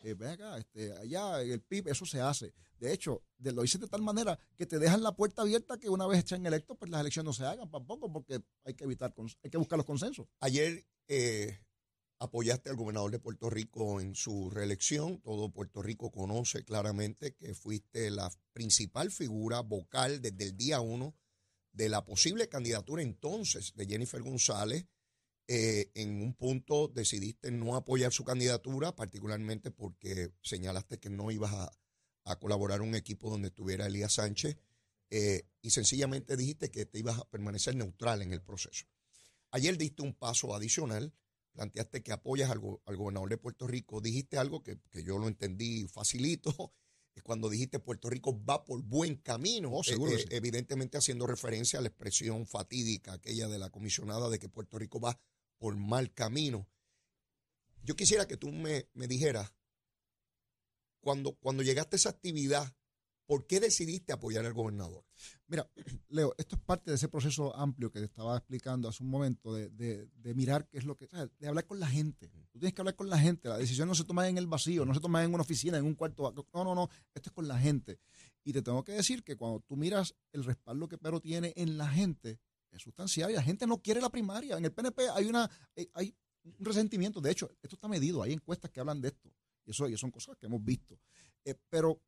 ven 0.00 0.22
acá, 0.22 0.56
este, 0.58 0.92
allá 0.98 1.42
el 1.42 1.62
PIB, 1.62 1.88
eso 1.88 2.06
se 2.06 2.20
hace. 2.20 2.54
De 2.78 2.92
hecho, 2.92 3.24
de, 3.36 3.50
lo 3.50 3.62
dicen 3.62 3.80
de 3.80 3.88
tal 3.88 4.02
manera 4.02 4.38
que 4.54 4.66
te 4.66 4.78
dejan 4.78 5.02
la 5.02 5.16
puerta 5.16 5.42
abierta 5.42 5.80
que 5.80 5.88
una 5.88 6.06
vez 6.06 6.20
echan 6.20 6.46
electos, 6.46 6.76
pues 6.78 6.92
las 6.92 7.00
elecciones 7.00 7.26
no 7.26 7.32
se 7.32 7.44
hagan 7.44 7.68
tampoco, 7.68 8.12
porque 8.12 8.40
hay 8.64 8.74
que 8.74 8.84
evitar, 8.84 9.12
hay 9.42 9.50
que 9.50 9.58
buscar 9.58 9.78
los 9.78 9.86
consensos. 9.86 10.28
Ayer 10.38 10.86
eh, 11.08 11.58
apoyaste 12.20 12.70
al 12.70 12.76
gobernador 12.76 13.10
de 13.10 13.18
Puerto 13.18 13.50
Rico 13.50 14.00
en 14.00 14.14
su 14.14 14.50
reelección. 14.50 15.20
Todo 15.20 15.52
Puerto 15.52 15.82
Rico 15.82 16.10
conoce 16.10 16.64
claramente 16.64 17.34
que 17.34 17.54
fuiste 17.54 18.10
la 18.10 18.30
principal 18.52 19.10
figura 19.10 19.60
vocal 19.60 20.22
desde 20.22 20.44
el 20.44 20.56
día 20.56 20.80
uno 20.80 21.16
de 21.72 21.88
la 21.88 22.04
posible 22.04 22.48
candidatura 22.48 23.02
entonces 23.02 23.72
de 23.74 23.86
Jennifer 23.86 24.22
González 24.22 24.86
eh, 25.52 25.90
en 25.94 26.22
un 26.22 26.34
punto 26.34 26.86
decidiste 26.86 27.50
no 27.50 27.74
apoyar 27.74 28.12
su 28.12 28.22
candidatura, 28.22 28.94
particularmente 28.94 29.72
porque 29.72 30.30
señalaste 30.42 31.00
que 31.00 31.10
no 31.10 31.32
ibas 31.32 31.52
a, 31.52 31.72
colaborar 32.38 32.82
un 32.82 32.94
equipo 32.94 33.28
donde 33.28 33.48
estuviera 33.48 33.86
Elías 33.86 34.12
Sánchez 34.12 34.56
eh, 35.10 35.48
y 35.60 35.70
sencillamente 35.70 36.36
dijiste 36.36 36.70
que 36.70 36.86
te 36.86 37.00
ibas 37.00 37.18
a 37.18 37.28
permanecer 37.28 37.74
neutral 37.74 38.22
en 38.22 38.32
el 38.32 38.40
proceso. 38.40 38.86
Ayer 39.50 39.76
diste 39.76 40.02
un 40.02 40.14
paso 40.14 40.54
adicional, 40.54 41.12
planteaste 41.52 42.02
que 42.02 42.12
apoyas 42.12 42.50
al, 42.50 42.60
gobernador 42.60 43.28
de 43.28 43.38
Puerto 43.38 43.66
Rico, 43.66 44.00
dijiste 44.00 44.38
algo 44.38 44.62
que, 44.62 44.78
yo 45.04 45.18
lo 45.18 45.28
entendí 45.28 45.86
facilito, 45.88 46.72
es 47.14 47.22
cuando 47.22 47.48
dijiste 47.48 47.78
Puerto 47.78 48.08
Rico 48.08 48.42
va 48.44 48.64
por 48.64 48.82
buen 48.82 49.16
camino, 49.16 49.70
oh, 49.72 49.82
eh, 49.82 50.24
evidentemente 50.30 50.98
haciendo 50.98 51.26
referencia 51.26 51.78
a 51.78 51.82
la 51.82 51.88
expresión 51.88 52.46
fatídica 52.46 53.14
aquella 53.14 53.48
de 53.48 53.58
la 53.58 53.70
comisionada 53.70 54.28
de 54.28 54.38
que 54.38 54.48
Puerto 54.48 54.78
Rico 54.78 55.00
va 55.00 55.20
por 55.58 55.76
mal 55.76 56.12
camino. 56.12 56.68
Yo 57.82 57.96
quisiera 57.96 58.26
que 58.26 58.36
tú 58.36 58.50
me, 58.50 58.88
me 58.94 59.08
dijeras, 59.08 59.52
cuando, 61.00 61.34
cuando 61.36 61.62
llegaste 61.62 61.96
a 61.96 61.98
esa 61.98 62.10
actividad, 62.10 62.74
¿por 63.30 63.46
qué 63.46 63.60
decidiste 63.60 64.12
apoyar 64.12 64.44
al 64.44 64.52
gobernador? 64.52 65.04
Mira, 65.46 65.70
Leo, 66.08 66.34
esto 66.36 66.56
es 66.56 66.62
parte 66.62 66.90
de 66.90 66.96
ese 66.96 67.08
proceso 67.08 67.54
amplio 67.54 67.88
que 67.88 68.00
te 68.00 68.06
estaba 68.06 68.36
explicando 68.36 68.88
hace 68.88 69.04
un 69.04 69.08
momento, 69.08 69.54
de, 69.54 69.68
de, 69.70 70.34
mirar 70.34 70.66
qué 70.66 70.78
es 70.78 70.84
lo 70.84 70.96
que, 70.96 71.06
de 71.38 71.46
hablar 71.46 71.64
con 71.64 71.78
la 71.78 71.86
gente. 71.86 72.28
Tú 72.50 72.58
tienes 72.58 72.74
que 72.74 72.80
hablar 72.80 72.96
con 72.96 73.08
la 73.08 73.20
gente, 73.20 73.48
la 73.48 73.56
decisión 73.56 73.86
no 73.86 73.94
se 73.94 74.02
toma 74.02 74.28
en 74.28 74.36
el 74.36 74.48
vacío, 74.48 74.84
no 74.84 74.92
se 74.92 74.98
toma 74.98 75.22
en 75.22 75.32
una 75.32 75.44
oficina, 75.44 75.78
en 75.78 75.84
un 75.84 75.94
cuarto, 75.94 76.34
no, 76.52 76.64
no, 76.64 76.74
no, 76.74 76.90
esto 77.14 77.28
es 77.28 77.32
con 77.32 77.46
la 77.46 77.56
gente. 77.56 78.00
Y 78.42 78.52
te 78.52 78.62
tengo 78.62 78.82
que 78.82 78.94
decir 78.94 79.22
que 79.22 79.36
cuando 79.36 79.60
tú 79.60 79.76
miras 79.76 80.16
el 80.32 80.42
respaldo 80.42 80.88
que 80.88 80.98
Pedro 80.98 81.20
tiene 81.20 81.52
en 81.54 81.78
la 81.78 81.88
gente, 81.88 82.40
es 82.72 82.82
sustancial 82.82 83.30
y 83.30 83.34
la 83.34 83.44
gente 83.44 83.64
no 83.64 83.80
quiere 83.80 84.00
la 84.00 84.10
primaria. 84.10 84.58
En 84.58 84.64
el 84.64 84.72
PNP 84.72 85.08
hay 85.08 85.26
una 85.26 85.48
eh, 85.76 85.88
hay 85.94 86.16
un 86.42 86.64
resentimiento. 86.64 87.20
De 87.20 87.30
hecho, 87.30 87.48
esto 87.62 87.76
está 87.76 87.86
medido. 87.86 88.24
Hay 88.24 88.32
encuestas 88.32 88.72
que 88.72 88.80
hablan 88.80 89.00
de 89.00 89.08
esto. 89.08 89.32
Y 89.64 89.70
eso, 89.70 89.86
son 89.96 90.10
cosas 90.10 90.36
que 90.36 90.46
hemos 90.46 90.64
visto. 90.64 90.98
Eh, 91.44 91.54
pero 91.68 92.00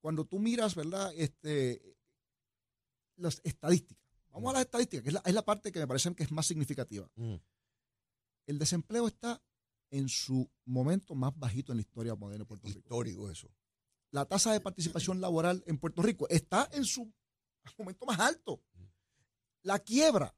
cuando 0.00 0.24
tú 0.24 0.38
miras, 0.38 0.74
¿verdad? 0.74 1.12
Este, 1.16 1.96
las 3.16 3.40
estadísticas. 3.44 4.08
Vamos 4.30 4.50
a 4.50 4.52
las 4.54 4.62
estadísticas, 4.62 5.02
que 5.02 5.08
es 5.28 5.34
la, 5.34 5.44
parte 5.44 5.72
que 5.72 5.80
me 5.80 5.86
parece 5.86 6.14
que 6.14 6.22
es 6.22 6.30
más 6.30 6.46
significativa. 6.46 7.08
Mm. 7.16 7.36
El 8.46 8.58
desempleo 8.58 9.06
está 9.08 9.42
en 9.90 10.08
su 10.08 10.50
momento 10.64 11.14
más 11.14 11.36
bajito 11.36 11.72
en 11.72 11.78
la 11.78 11.82
historia 11.82 12.14
moderna 12.14 12.44
de 12.44 12.46
Puerto 12.46 12.66
Rico. 12.66 12.78
Histórico 12.78 13.30
eso. 13.30 13.50
La 14.10 14.24
tasa 14.24 14.52
de 14.52 14.60
participación 14.60 15.20
laboral 15.20 15.62
en 15.66 15.78
Puerto 15.78 16.02
Rico 16.02 16.28
está 16.28 16.68
en 16.72 16.84
su 16.84 17.12
momento 17.76 18.06
más 18.06 18.20
alto. 18.20 18.62
La 19.62 19.78
quiebra, 19.78 20.34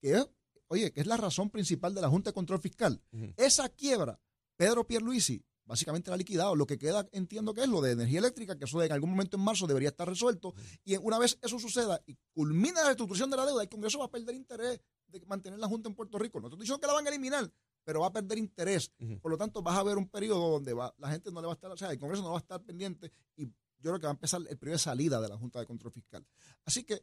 que 0.00 0.12
es, 0.12 0.28
oye, 0.68 0.92
que 0.92 1.00
es 1.00 1.06
la 1.06 1.16
razón 1.16 1.50
principal 1.50 1.94
de 1.94 2.00
la 2.00 2.08
Junta 2.08 2.30
de 2.30 2.34
Control 2.34 2.60
Fiscal, 2.60 3.02
esa 3.36 3.68
quiebra, 3.68 4.20
Pedro 4.56 4.86
Pierluisi 4.86 5.44
básicamente 5.66 6.10
la 6.10 6.14
ha 6.14 6.18
liquidado. 6.18 6.56
Lo 6.56 6.66
que 6.66 6.78
queda, 6.78 7.06
entiendo 7.12 7.52
que 7.52 7.62
es 7.62 7.68
lo 7.68 7.80
de 7.80 7.92
energía 7.92 8.20
eléctrica, 8.20 8.56
que 8.56 8.64
eso 8.64 8.82
en 8.82 8.92
algún 8.92 9.10
momento 9.10 9.36
en 9.36 9.42
marzo 9.42 9.66
debería 9.66 9.90
estar 9.90 10.08
resuelto. 10.08 10.54
Y 10.84 10.96
una 10.96 11.18
vez 11.18 11.38
eso 11.42 11.58
suceda 11.58 12.00
y 12.06 12.16
culmina 12.32 12.80
la 12.80 12.86
reestructuración 12.86 13.30
de 13.30 13.36
la 13.36 13.46
deuda, 13.46 13.62
el 13.62 13.68
Congreso 13.68 13.98
va 13.98 14.06
a 14.06 14.10
perder 14.10 14.34
interés 14.34 14.80
de 15.08 15.20
mantener 15.26 15.58
la 15.58 15.68
Junta 15.68 15.88
en 15.88 15.94
Puerto 15.94 16.18
Rico. 16.18 16.40
No 16.40 16.48
estoy 16.48 16.60
diciendo 16.60 16.80
que 16.80 16.86
la 16.86 16.94
van 16.94 17.06
a 17.06 17.10
eliminar, 17.10 17.50
pero 17.84 18.00
va 18.00 18.06
a 18.06 18.12
perder 18.12 18.38
interés. 18.38 18.92
Por 19.20 19.30
lo 19.30 19.36
tanto, 19.36 19.62
vas 19.62 19.76
a 19.78 19.82
ver 19.82 19.98
un 19.98 20.08
periodo 20.08 20.50
donde 20.50 20.72
va, 20.72 20.94
la 20.98 21.10
gente 21.10 21.30
no 21.30 21.40
le 21.40 21.46
va 21.46 21.52
a 21.52 21.56
estar, 21.56 21.70
o 21.70 21.76
sea, 21.76 21.90
el 21.90 21.98
Congreso 21.98 22.22
no 22.22 22.30
va 22.30 22.36
a 22.36 22.40
estar 22.40 22.62
pendiente 22.62 23.12
y 23.36 23.46
yo 23.46 23.90
creo 23.92 24.00
que 24.00 24.06
va 24.06 24.12
a 24.12 24.14
empezar 24.14 24.40
el 24.48 24.58
periodo 24.58 24.76
de 24.76 24.82
salida 24.82 25.20
de 25.20 25.28
la 25.28 25.36
Junta 25.36 25.60
de 25.60 25.66
Control 25.66 25.92
Fiscal. 25.92 26.26
Así 26.64 26.82
que 26.82 27.02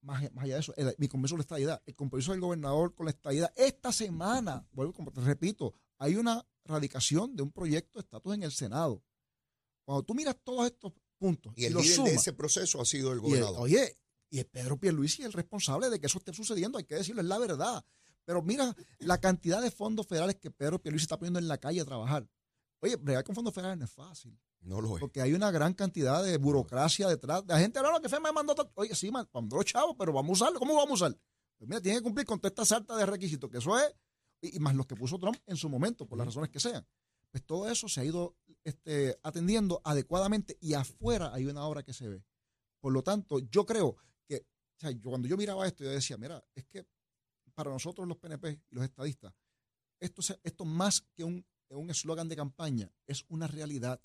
más, 0.00 0.22
allá 0.36 0.54
de 0.54 0.60
eso, 0.60 0.74
mi 0.98 1.08
compromiso 1.08 1.34
con 1.34 1.38
la 1.38 1.42
estadidad, 1.42 1.82
el 1.86 1.94
compromiso 1.94 2.32
del 2.32 2.40
gobernador 2.40 2.94
con 2.94 3.06
la 3.06 3.10
estadidad. 3.10 3.52
Esta 3.56 3.90
semana, 3.92 4.66
vuelvo, 4.72 4.92
como 4.92 5.10
te 5.10 5.20
repito, 5.20 5.74
hay 6.04 6.16
una 6.16 6.46
radicación 6.66 7.34
de 7.34 7.42
un 7.42 7.50
proyecto 7.50 7.98
de 7.98 8.02
estatus 8.02 8.34
en 8.34 8.42
el 8.42 8.52
Senado. 8.52 9.02
Cuando 9.84 10.02
tú 10.02 10.14
miras 10.14 10.36
todos 10.44 10.66
estos 10.66 10.92
puntos. 11.18 11.54
Y 11.56 11.64
el 11.64 11.74
líder 11.74 12.00
de 12.02 12.14
ese 12.14 12.34
proceso 12.34 12.78
ha 12.80 12.84
sido 12.84 13.10
el 13.12 13.20
gobernador. 13.20 13.60
oye, 13.60 13.96
y 14.28 14.38
es 14.38 14.44
Pedro 14.44 14.78
Pierluisi 14.78 15.22
el 15.22 15.32
responsable 15.32 15.88
de 15.88 15.98
que 15.98 16.06
eso 16.06 16.18
esté 16.18 16.34
sucediendo, 16.34 16.76
hay 16.76 16.84
que 16.84 16.96
decirlo, 16.96 17.22
es 17.22 17.26
la 17.28 17.38
verdad. 17.38 17.84
Pero 18.26 18.42
mira 18.42 18.74
la 18.98 19.18
cantidad 19.18 19.62
de 19.62 19.70
fondos 19.70 20.06
federales 20.06 20.36
que 20.36 20.50
Pedro 20.50 20.78
Pierluisi 20.78 21.04
está 21.04 21.18
poniendo 21.18 21.38
en 21.38 21.48
la 21.48 21.56
calle 21.56 21.80
a 21.80 21.84
trabajar. 21.86 22.28
Oye, 22.80 22.96
bregar 22.96 23.24
con 23.24 23.34
fondos 23.34 23.54
federales 23.54 23.78
no 23.78 23.86
es 23.86 23.90
fácil. 23.90 24.38
No 24.60 24.82
lo 24.82 24.96
es. 24.96 25.00
Porque 25.00 25.22
hay 25.22 25.32
una 25.32 25.50
gran 25.50 25.72
cantidad 25.72 26.22
de 26.22 26.36
burocracia 26.36 27.08
detrás. 27.08 27.44
La 27.46 27.58
gente 27.58 27.78
habla 27.78 28.00
que 28.00 28.10
FEMA 28.10 28.30
mandó. 28.32 28.54
Oye, 28.74 28.94
sí, 28.94 29.10
mandó 29.10 29.62
chavos, 29.62 29.96
pero 29.98 30.12
vamos 30.12 30.40
a 30.40 30.44
usarlo. 30.44 30.58
¿Cómo 30.58 30.74
vamos 30.74 31.02
a 31.02 31.06
usar? 31.06 31.18
Pues 31.56 31.68
mira, 31.68 31.80
tiene 31.80 31.98
que 31.98 32.02
cumplir 32.02 32.26
con 32.26 32.38
toda 32.38 32.48
esta 32.48 32.64
salta 32.66 32.96
de 32.96 33.06
requisitos, 33.06 33.50
que 33.50 33.58
eso 33.58 33.78
es, 33.78 33.94
y, 34.52 34.58
más 34.58 34.74
los 34.74 34.86
que 34.86 34.96
puso 34.96 35.18
Trump 35.18 35.36
en 35.46 35.56
su 35.56 35.68
momento, 35.68 36.06
por 36.06 36.18
las 36.18 36.26
razones 36.26 36.50
que 36.50 36.60
sean. 36.60 36.86
Pues 37.30 37.44
todo 37.44 37.68
eso 37.68 37.88
se 37.88 38.00
ha 38.00 38.04
ido 38.04 38.36
este, 38.62 39.18
atendiendo 39.22 39.80
adecuadamente 39.84 40.56
y 40.60 40.74
afuera 40.74 41.32
hay 41.34 41.46
una 41.46 41.64
obra 41.64 41.82
que 41.82 41.92
se 41.92 42.08
ve. 42.08 42.24
Por 42.80 42.92
lo 42.92 43.02
tanto, 43.02 43.40
yo 43.40 43.66
creo 43.66 43.96
que, 44.26 44.36
o 44.36 44.80
sea, 44.80 44.90
yo, 44.90 45.10
cuando 45.10 45.26
yo 45.26 45.36
miraba 45.36 45.66
esto, 45.66 45.84
yo 45.84 45.90
decía, 45.90 46.16
mira, 46.16 46.44
es 46.54 46.64
que 46.66 46.86
para 47.54 47.70
nosotros 47.70 48.06
los 48.06 48.18
PNP 48.18 48.60
y 48.70 48.74
los 48.74 48.84
estadistas, 48.84 49.34
esto, 50.00 50.22
esto 50.42 50.64
más 50.64 51.00
que 51.14 51.24
un 51.24 51.44
un 51.76 51.90
eslogan 51.90 52.28
de 52.28 52.36
campaña, 52.36 52.90
es 53.06 53.24
una 53.28 53.46
realidad. 53.46 54.00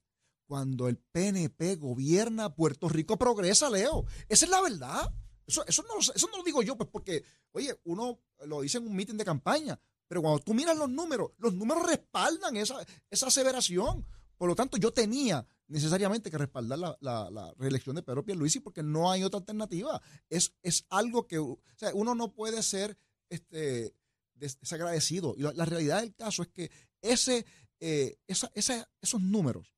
Cuando 0.45 0.88
el 0.88 0.97
PNP 0.97 1.75
gobierna, 1.75 2.56
Puerto 2.56 2.89
Rico 2.89 3.17
progresa, 3.17 3.69
Leo. 3.69 4.06
Esa 4.28 4.45
es 4.45 4.52
la 4.52 4.62
verdad. 4.62 5.13
Eso, 5.45 5.65
eso, 5.67 5.84
no, 5.84 5.99
eso 5.99 6.28
no 6.32 6.38
lo 6.38 6.43
digo 6.43 6.62
yo, 6.63 6.75
pues 6.75 6.89
porque, 6.91 7.23
oye, 7.52 7.80
uno 7.84 8.19
lo 8.45 8.62
dice 8.62 8.78
en 8.78 8.88
un 8.88 8.95
mitin 8.95 9.17
de 9.17 9.25
campaña, 9.25 9.80
pero 10.10 10.24
cuando 10.24 10.39
tú 10.39 10.56
miras 10.56 10.76
los 10.76 10.89
números, 10.89 11.32
los 11.38 11.54
números 11.54 11.86
respaldan 11.86 12.58
esa, 12.58 12.84
esa 13.12 13.28
aseveración. 13.28 14.04
Por 14.38 14.50
lo 14.50 14.56
tanto, 14.56 14.78
yo 14.78 14.91
tenía 14.91 15.45
necesariamente 15.67 16.32
que 16.32 16.38
respaldar 16.39 16.80
la, 16.80 16.98
la, 17.00 17.54
reelección 17.60 17.95
de 17.95 18.02
Pedro 18.02 18.26
Pierluisi 18.26 18.60
porque 18.60 18.82
no 18.82 19.12
hay 19.12 19.24
otra 19.24 19.39
alternativa. 19.39 20.02
Es, 20.28 20.56
es 20.63 20.88
algo 20.89 21.28
que, 21.28 21.38
o 21.38 21.60
sea, 21.76 21.91
uno 21.93 22.15
no 22.15 22.34
puede 22.34 22.63
ser 22.63 22.98
este, 23.30 23.93
desagradecido. 24.34 25.36
Y 25.38 25.41
la, 25.43 25.65
realidad 25.65 26.02
del 26.02 26.15
caso 26.15 26.41
es 26.41 26.48
que 26.48 26.72
ese, 27.04 27.45
eh, 27.80 28.17
esa, 28.26 28.52
esos 28.56 29.22
números, 29.22 29.76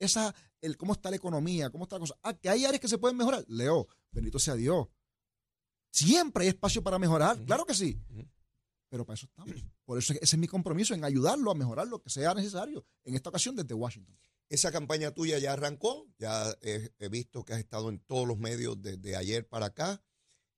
esa, 0.00 0.34
el 0.60 0.76
cómo 0.76 0.94
está 0.94 1.08
la 1.08 1.16
economía, 1.16 1.70
cómo 1.70 1.84
está 1.84 1.96
la 1.96 2.00
cosa, 2.00 2.18
ah, 2.24 2.34
que 2.34 2.48
hay 2.48 2.64
áreas 2.64 2.80
que 2.80 2.88
se 2.88 2.98
pueden 2.98 3.16
mejorar. 3.16 3.44
Leo, 3.46 3.86
bendito 4.10 4.40
sea 4.40 4.56
Dios. 4.56 4.88
Siempre 5.92 6.44
hay 6.44 6.48
espacio 6.48 6.82
para 6.82 6.98
mejorar, 6.98 7.38
claro 7.44 7.64
que 7.64 7.74
sí. 7.74 7.96
Pero 8.92 9.06
para 9.06 9.14
eso 9.14 9.24
estamos. 9.24 9.64
Por 9.86 9.96
eso 9.96 10.12
ese 10.12 10.36
es 10.36 10.38
mi 10.38 10.46
compromiso, 10.46 10.92
en 10.92 11.02
ayudarlo 11.02 11.50
a 11.50 11.54
mejorar 11.54 11.88
lo 11.88 12.02
que 12.02 12.10
sea 12.10 12.34
necesario, 12.34 12.84
en 13.04 13.14
esta 13.14 13.30
ocasión 13.30 13.56
desde 13.56 13.72
Washington. 13.72 14.14
Esa 14.50 14.70
campaña 14.70 15.12
tuya 15.12 15.38
ya 15.38 15.54
arrancó, 15.54 16.06
ya 16.18 16.54
he, 16.60 17.08
visto 17.08 17.42
que 17.42 17.54
has 17.54 17.58
estado 17.58 17.88
en 17.88 18.00
todos 18.00 18.28
los 18.28 18.36
medios 18.36 18.82
desde 18.82 19.16
ayer 19.16 19.48
para 19.48 19.66
acá. 19.66 20.04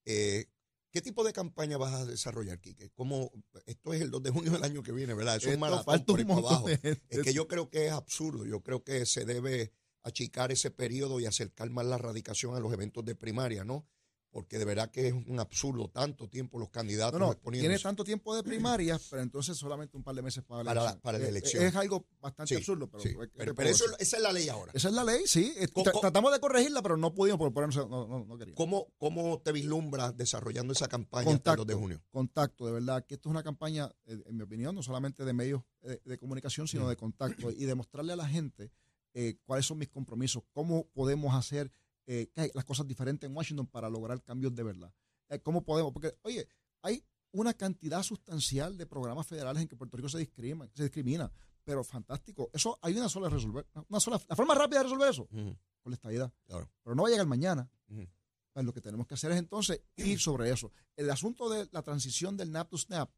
Eh, 0.05 0.47
¿Qué 0.91 1.01
tipo 1.01 1.23
de 1.23 1.33
campaña 1.33 1.79
vas 1.79 1.95
a 1.95 2.07
desarrollar, 2.07 2.61
Quique? 2.61 2.91
Como 2.91 3.31
esto 3.67 3.95
es 3.95 4.01
el 4.01 4.11
2 4.11 4.25
de 4.25 4.31
junio 4.31 4.51
del 4.51 4.65
año 4.65 4.83
que 4.83 4.91
viene, 4.91 5.15
¿verdad? 5.15 5.37
Es 5.37 5.47
un 5.47 5.61
maratón 5.61 6.03
por 6.05 6.21
abajo. 6.21 6.69
Es 6.69 7.23
que 7.23 7.33
yo 7.33 7.47
creo 7.47 7.71
que 7.71 7.87
es 7.87 7.93
absurdo. 7.93 8.45
Yo 8.45 8.65
creo 8.65 8.83
que 8.83 9.07
se 9.07 9.25
debe 9.25 9.71
achicar 10.03 10.51
ese 10.51 10.73
periodo 10.73 11.21
y 11.21 11.27
acercar 11.27 11.71
más 11.71 11.87
la 11.87 11.99
radicación 11.99 12.57
a 12.57 12.61
los 12.61 12.73
eventos 12.73 13.05
de 13.05 13.15
primaria, 13.15 13.63
¿no? 13.63 13.87
Porque 14.35 14.59
de 14.59 14.65
verdad 14.65 14.91
que 14.91 15.07
es 15.07 15.15
un 15.15 15.39
absurdo 15.39 15.87
tanto 15.87 16.29
tiempo 16.29 16.59
los 16.59 16.69
candidatos 16.69 17.21
no, 17.21 17.29
no, 17.29 17.51
Tiene 17.53 17.79
tanto 17.79 18.03
tiempo 18.03 18.35
de 18.35 18.43
primaria, 18.43 18.99
pero 19.09 19.23
entonces 19.23 19.57
solamente 19.57 19.97
un 19.97 20.03
par 20.03 20.17
de 20.17 20.23
meses 20.23 20.43
para 20.43 20.65
la 20.65 20.73
elección. 20.73 21.01
Para 21.03 21.19
la 21.19 21.29
elección. 21.29 21.63
Es, 21.63 21.77
algo 21.77 22.05
bastante 22.21 22.57
absurdo. 22.57 22.91
Pero, 23.37 23.55
pero, 23.55 23.69
eso, 23.71 23.85
esa 23.97 24.17
es 24.17 24.23
la 24.25 24.33
ley 24.33 24.49
ahora. 24.49 24.73
Esa 24.75 24.89
es 24.89 24.95
la 24.95 25.05
ley, 25.05 25.23
sí. 25.27 25.55
Tratamos 26.01 26.33
de 26.33 26.41
corregirla, 26.41 26.83
pero 26.83 26.97
no 26.97 27.15
pudimos 27.15 27.39
por, 27.39 27.53
por 27.53 27.73
no, 27.73 27.87
no, 28.09 28.25
no 28.25 28.37
queríamos. 28.37 28.57
¿Cómo, 28.57 28.89
¿Cómo 28.99 29.39
te 29.39 29.53
vislumbras 29.53 30.17
desarrollando 30.17 30.73
esa 30.73 30.89
campaña 30.89 31.27
contacto, 31.27 31.63
el 31.63 31.69
2 31.69 31.77
de 31.77 31.81
junio? 31.81 32.03
Contacto, 32.11 32.67
de 32.67 32.73
verdad, 32.73 33.07
que 33.07 33.15
esto 33.15 33.29
es 33.29 33.31
una 33.31 33.45
campaña, 33.45 33.89
eh, 34.07 34.21
en 34.27 34.37
mi 34.37 34.43
opinión, 34.43 34.75
no 34.75 34.83
solamente 34.83 35.25
de 35.25 35.33
medios 35.33 35.63
eh, 35.83 36.01
de, 36.05 36.19
comunicación, 36.19 36.67
sino 36.67 36.87
mm. 36.87 36.89
de 36.89 36.97
contacto 36.97 37.53
y 37.53 37.67
demostrarle 37.67 38.15
a 38.15 38.17
la 38.17 38.27
gente 38.27 38.73
eh, 39.13 39.37
cuáles 39.45 39.65
son 39.65 39.79
mis 39.79 39.91
compromisos, 39.91 40.43
cómo 40.53 40.89
podemos 40.89 41.37
hacer 41.37 41.71
las 42.07 42.65
cosas 42.65 42.87
diferentes 42.87 43.29
en 43.29 43.37
Washington 43.37 43.67
para 43.67 43.89
lograr 43.89 44.23
cambios 44.23 44.55
de 44.55 44.63
verdad. 44.63 44.93
Eh, 45.29 45.41
¿Cómo 45.41 45.65
podemos? 45.65 45.93
Porque, 45.93 46.17
oye, 46.23 46.47
hay 46.83 47.05
una 47.33 47.55
cantidad 47.55 48.03
sustancial 48.03 48.77
de 48.77 48.87
programas 48.87 49.27
federales 49.27 49.63
en 49.63 49.69
que 49.69 49.77
Puerto 49.77 49.97
Rico 49.97 50.09
se 50.09 50.19
discrimina. 50.19 50.69
Se 50.75 50.83
discrimina. 50.85 51.33
pero 51.65 51.83
fantástico. 51.83 52.51
Eso 52.53 52.79
hay 52.83 52.95
una 52.97 53.09
sola 53.09 53.31
resolver, 53.31 53.67
una 53.89 53.99
sola, 53.99 54.21
la 54.29 54.37
forma 54.37 54.55
rápida 54.55 54.81
de 54.81 54.83
resolver 54.85 55.09
eso, 55.11 55.23
Ujú, 55.23 55.57
con 55.83 55.91
la 55.91 55.95
estadidad. 55.95 56.31
claro. 56.47 56.69
Pero 56.83 56.95
no 56.95 57.03
va 57.05 57.09
a 57.09 57.11
llegar 57.11 57.27
mañana. 57.27 57.71
Ujú. 57.89 58.07
Pues 58.53 58.67
lo 58.67 58.73
que 58.75 58.83
tenemos 58.83 59.07
que 59.07 59.15
hacer 59.15 59.33
es 59.33 59.39
entonces 59.39 59.81
ir 59.97 60.21
sobre 60.21 60.51
eso. 60.51 60.71
El 60.95 61.11
asunto 61.11 61.49
de 61.49 61.67
la 61.73 61.81
transición 61.83 62.37
del 62.37 62.53
NAP 62.53 62.69
to 62.69 62.77
SNAP 62.77 63.11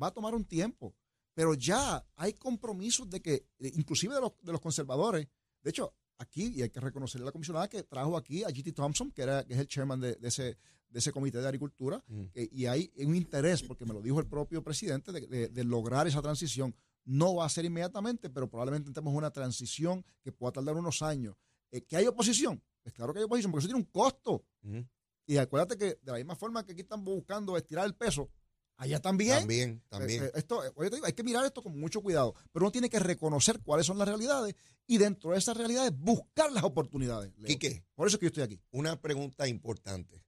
va 0.00 0.08
a 0.08 0.10
tomar 0.12 0.34
un 0.34 0.44
tiempo, 0.44 0.94
pero 1.32 1.54
ya 1.54 2.06
hay 2.16 2.34
compromisos 2.34 3.08
de 3.08 3.22
que, 3.22 3.34
eh, 3.58 3.72
inclusive 3.74 4.14
de 4.14 4.20
los, 4.20 4.32
de 4.42 4.52
los 4.52 4.60
conservadores, 4.60 5.26
de 5.62 5.70
hecho, 5.70 5.94
aquí, 6.18 6.52
y 6.54 6.62
hay 6.62 6.70
que 6.70 6.80
reconocerle 6.80 7.24
a 7.24 7.26
la 7.26 7.32
comisionada 7.32 7.68
que 7.68 7.82
trajo 7.82 8.16
aquí 8.16 8.44
a 8.44 8.48
G.T. 8.48 8.72
Thompson, 8.72 9.10
que, 9.10 9.22
era, 9.22 9.44
que 9.44 9.54
es 9.54 9.60
el 9.60 9.66
chairman 9.68 10.00
de, 10.00 10.14
de 10.16 10.28
ese, 10.28 10.42
de 10.88 10.98
ese 10.98 11.12
comité 11.12 11.38
de 11.40 11.46
agricultura, 11.46 12.02
eh, 12.34 12.48
y 12.52 12.66
hay 12.66 12.92
un 12.98 13.14
interés, 13.16 13.62
porque 13.62 13.84
me 13.84 13.92
lo 13.94 14.00
dijo 14.00 14.20
el 14.20 14.26
propio 14.26 14.62
presidente, 14.62 15.12
de, 15.12 15.26
de- 15.26 15.48
de 15.48 15.64
lograr 15.64 16.06
esa 16.06 16.22
transición. 16.22 16.74
No 17.04 17.34
va 17.34 17.44
a 17.44 17.48
ser 17.48 17.64
inmediatamente, 17.64 18.30
pero 18.30 18.48
probablemente 18.48 18.90
tengamos 18.92 19.14
una 19.16 19.30
transición 19.30 20.04
que 20.22 20.32
pueda 20.32 20.52
tardar 20.52 20.74
unos 20.76 21.02
años. 21.02 21.36
Eh, 21.70 21.82
¿Que 21.82 21.96
hay 21.96 22.06
oposición? 22.06 22.62
Pues 22.82 22.94
claro 22.94 23.12
que 23.12 23.18
hay 23.18 23.24
oposición, 23.24 23.50
porque 23.52 23.66
eso 23.66 23.68
tiene 23.74 23.80
un 23.84 23.90
costo. 23.90 24.44
Ujú. 24.62 24.86
Y 25.26 25.36
acuérdate 25.38 25.76
que 25.76 25.84
de 26.02 26.12
la 26.12 26.14
misma 26.18 26.36
forma 26.36 26.64
que 26.64 26.72
aquí 26.72 26.82
están 26.82 27.02
buscando 27.04 27.56
estirar 27.56 27.84
el 27.86 27.94
peso, 27.94 28.30
allá 28.76 29.00
también. 29.00 29.38
También, 29.40 29.82
también. 29.88 30.24
Eh, 30.24 30.26
eh, 30.26 30.32
esto, 30.36 30.64
eh, 30.64 30.72
oye, 30.74 30.90
te 30.90 30.96
digo, 30.96 31.06
hay 31.06 31.12
que 31.12 31.22
mirar 31.22 31.44
esto 31.44 31.62
con 31.62 31.78
mucho 31.78 32.00
cuidado, 32.02 32.34
pero 32.52 32.64
uno 32.64 32.72
tiene 32.72 32.88
que 32.90 32.98
reconocer 32.98 33.60
cuáles 33.62 33.86
son 33.86 33.98
las 33.98 34.08
realidades 34.08 34.54
y 34.86 34.98
dentro 34.98 35.30
de 35.30 35.38
esas 35.38 35.56
realidades 35.56 35.92
buscar 35.96 36.52
las 36.52 36.64
oportunidades. 36.64 37.32
Leo. 37.38 37.46
Quique, 37.48 37.84
Por 37.94 38.06
eso 38.08 38.16
es 38.16 38.20
que 38.20 38.24
yo 38.26 38.28
estoy 38.28 38.42
aquí. 38.44 38.60
una 38.70 39.00
pregunta 39.00 39.46
importante. 39.48 40.22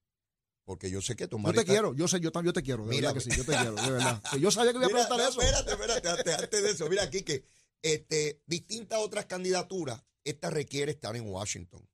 Porque 0.65 0.91
yo 0.91 1.01
sé 1.01 1.15
que 1.15 1.25
Yo 1.25 1.29
tomar 1.29 1.55
te 1.55 1.61
esta- 1.61 1.73
quiero, 1.73 1.95
yo 1.95 2.09
sé, 2.09 2.19
yo, 2.19 2.33
tam- 2.33 2.45
yo 2.45 2.53
te 2.53 2.61
quiero, 2.63 2.85
de 2.85 2.91
Mira, 2.91 3.13
verdad 3.13 3.23
que 3.23 3.31
sí, 3.31 3.37
yo 3.37 3.45
te 3.45 3.53
quiero, 3.53 3.75
de 3.77 3.91
verdad. 3.93 4.21
Que 4.33 4.41
yo 4.41 4.51
sabía 4.51 4.73
que 4.73 4.79
iba 4.79 4.87
a 4.87 4.89
Mira, 4.89 5.07
preguntar 5.07 5.19
no, 5.25 5.31
eso. 5.31 5.41
Espérate, 5.41 5.71
espérate, 5.73 6.09
antes, 6.09 6.35
antes 6.43 6.63
de 6.63 6.71
eso. 6.71 6.89
Mira 6.89 7.03
aquí 7.05 7.23
que 7.23 7.45
este, 7.83 8.43
distintas 8.47 8.99
otras 8.99 9.27
candidaturas, 9.27 10.03
esta 10.25 10.51
requiere 10.51 10.91
estar 10.91 11.15
en 11.15 11.29
Washington. 11.29 11.89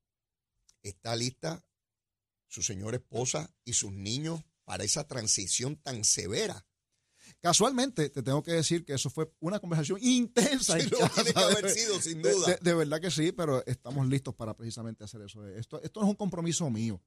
Está 0.83 1.15
lista 1.17 1.63
su 2.49 2.63
señora 2.63 2.97
esposa 2.97 3.55
y 3.65 3.75
sus 3.75 3.93
niños 3.93 4.43
para 4.65 4.85
esa 4.85 5.07
transición 5.07 5.77
tan 5.77 6.05
severa. 6.05 6.65
Casualmente, 7.41 8.09
te 8.11 8.23
tengo 8.23 8.43
que 8.43 8.53
decir 8.53 8.85
que 8.85 8.95
eso 8.95 9.11
fue 9.11 9.33
una 9.41 9.59
conversación 9.61 9.99
intensa. 10.03 10.79
Sí, 10.79 10.89
lo 10.91 11.09
tiene 11.09 11.33
que 11.33 11.39
haber 11.41 11.65
de- 11.65 11.75
sido, 11.75 12.01
sin 12.01 12.23
duda. 12.23 12.47
De, 12.49 12.59
de 12.61 12.75
verdad 12.75 13.01
que 13.01 13.11
sí, 13.11 13.33
pero 13.33 13.65
estamos 13.67 14.07
listos 14.09 14.35
para 14.35 14.55
precisamente 14.57 15.05
hacer 15.05 15.23
eso. 15.23 15.47
Esto, 15.49 15.81
esto 15.83 16.01
no 16.01 16.07
es 16.07 16.11
un 16.11 16.17
compromiso 16.17 16.69
mío, 16.71 17.01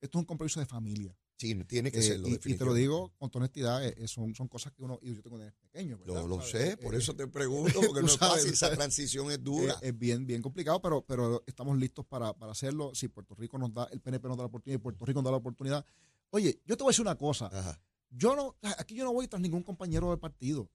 esto 0.00 0.18
es 0.18 0.20
un 0.22 0.26
compromiso 0.26 0.60
de 0.60 0.66
familia. 0.66 1.16
Sí, 1.36 1.54
tiene 1.66 1.92
que 1.92 2.00
Eh, 2.00 2.02
serlo, 2.02 2.28
y- 2.28 2.32
y, 2.44 2.54
te 2.56 2.64
lo 2.64 2.74
digo 2.74 3.14
con 3.16 3.30
toda 3.30 3.44
honestidad, 3.44 3.86
eh, 3.86 3.94
eh, 3.96 4.08
son, 4.08 4.34
son 4.34 4.48
cosas 4.48 4.72
que 4.72 4.82
uno, 4.82 4.98
y 5.00 5.14
yo 5.14 5.22
tengo 5.22 5.38
nenes 5.38 5.54
pequeños, 5.54 6.00
¿verdad? 6.00 6.22
Lo, 6.22 6.26
lo 6.26 6.42
sé, 6.42 6.76
por 6.76 6.96
eh, 6.96 6.98
eso 6.98 7.14
te 7.14 7.28
pregunto, 7.28 7.80
porque 7.80 8.00
no 8.00 8.06
es 8.08 8.14
sabes, 8.14 8.34
fácil, 8.38 8.52
esa 8.54 8.72
transición 8.72 9.30
es 9.30 9.42
dura. 9.44 9.78
es 9.80 9.96
bien, 9.96 10.26
bien 10.26 10.42
complicado, 10.42 10.82
pero, 10.82 11.02
pero 11.06 11.44
estamos 11.46 11.78
listos 11.78 12.04
para, 12.06 12.32
para 12.36 12.50
hacerlo. 12.52 12.92
Si 12.92 13.06
Puerto 13.06 13.36
Rico 13.36 13.56
nos 13.56 13.72
da, 13.72 13.84
el 13.92 14.00
PNP 14.00 14.26
nos 14.26 14.36
da 14.36 14.42
la 14.42 14.48
oportunidad 14.48 14.80
y 14.80 14.82
Puerto 14.82 15.04
Rico 15.06 15.18
nos 15.20 15.26
da 15.26 15.30
la 15.30 15.36
oportunidad. 15.36 15.86
Oye, 16.30 16.60
yo 16.66 16.76
te 16.76 16.82
voy 16.82 16.90
a 16.90 16.92
decir 16.92 17.02
una 17.02 17.16
cosa. 17.16 17.46
Ajá. 17.46 17.80
Yo 18.10 18.34
no, 18.36 18.56
aquí 18.78 18.94
yo 18.94 19.04
no 19.04 19.12
voy 19.12 19.28
tras 19.28 19.40
ningún 19.42 19.62
compañero 19.62 20.10
del 20.10 20.18
partido. 20.18 20.70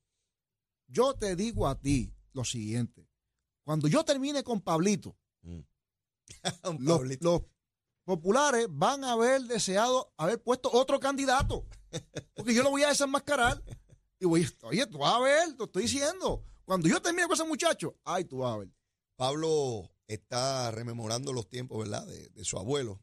Yo 0.88 1.14
te 1.16 1.36
digo 1.36 1.68
a 1.68 1.80
ti 1.80 2.14
lo 2.34 2.44
siguiente. 2.44 3.08
Cuando 3.64 3.88
yo 3.88 4.04
termine 4.04 4.44
con 4.44 4.62
Pablito, 4.62 5.18
los, 6.80 6.98
Pablito. 7.00 7.24
los 7.32 7.42
populares 8.04 8.68
van 8.70 9.04
a 9.04 9.14
haber 9.14 9.42
deseado 9.44 10.14
haber 10.18 10.42
puesto 10.42 10.70
otro 10.72 11.00
candidato. 11.00 11.66
Porque 12.36 12.54
yo 12.54 12.64
lo 12.64 12.70
voy 12.72 12.84
a 12.84 12.90
desenmascarar. 12.90 13.64
Y 14.20 14.26
voy, 14.26 14.48
oye, 14.64 14.86
tú 14.88 15.00
vas 15.00 15.14
a 15.16 15.20
ver, 15.20 15.54
te 15.58 15.64
estoy 15.64 15.84
diciendo. 15.84 16.44
Cuando 16.66 16.88
yo 16.88 17.02
termine 17.02 17.28
con 17.28 17.34
ese 17.36 17.44
muchacho, 17.46 17.98
ay, 18.04 18.26
tú 18.26 18.38
vas 18.40 18.54
a 18.54 18.58
ver. 18.60 18.70
Pablo 19.16 19.90
está 20.08 20.72
rememorando 20.72 21.34
los 21.34 21.48
tiempos, 21.50 21.80
¿verdad? 21.80 22.06
De, 22.08 22.30
de 22.30 22.44
su 22.46 22.58
abuelo. 22.58 23.02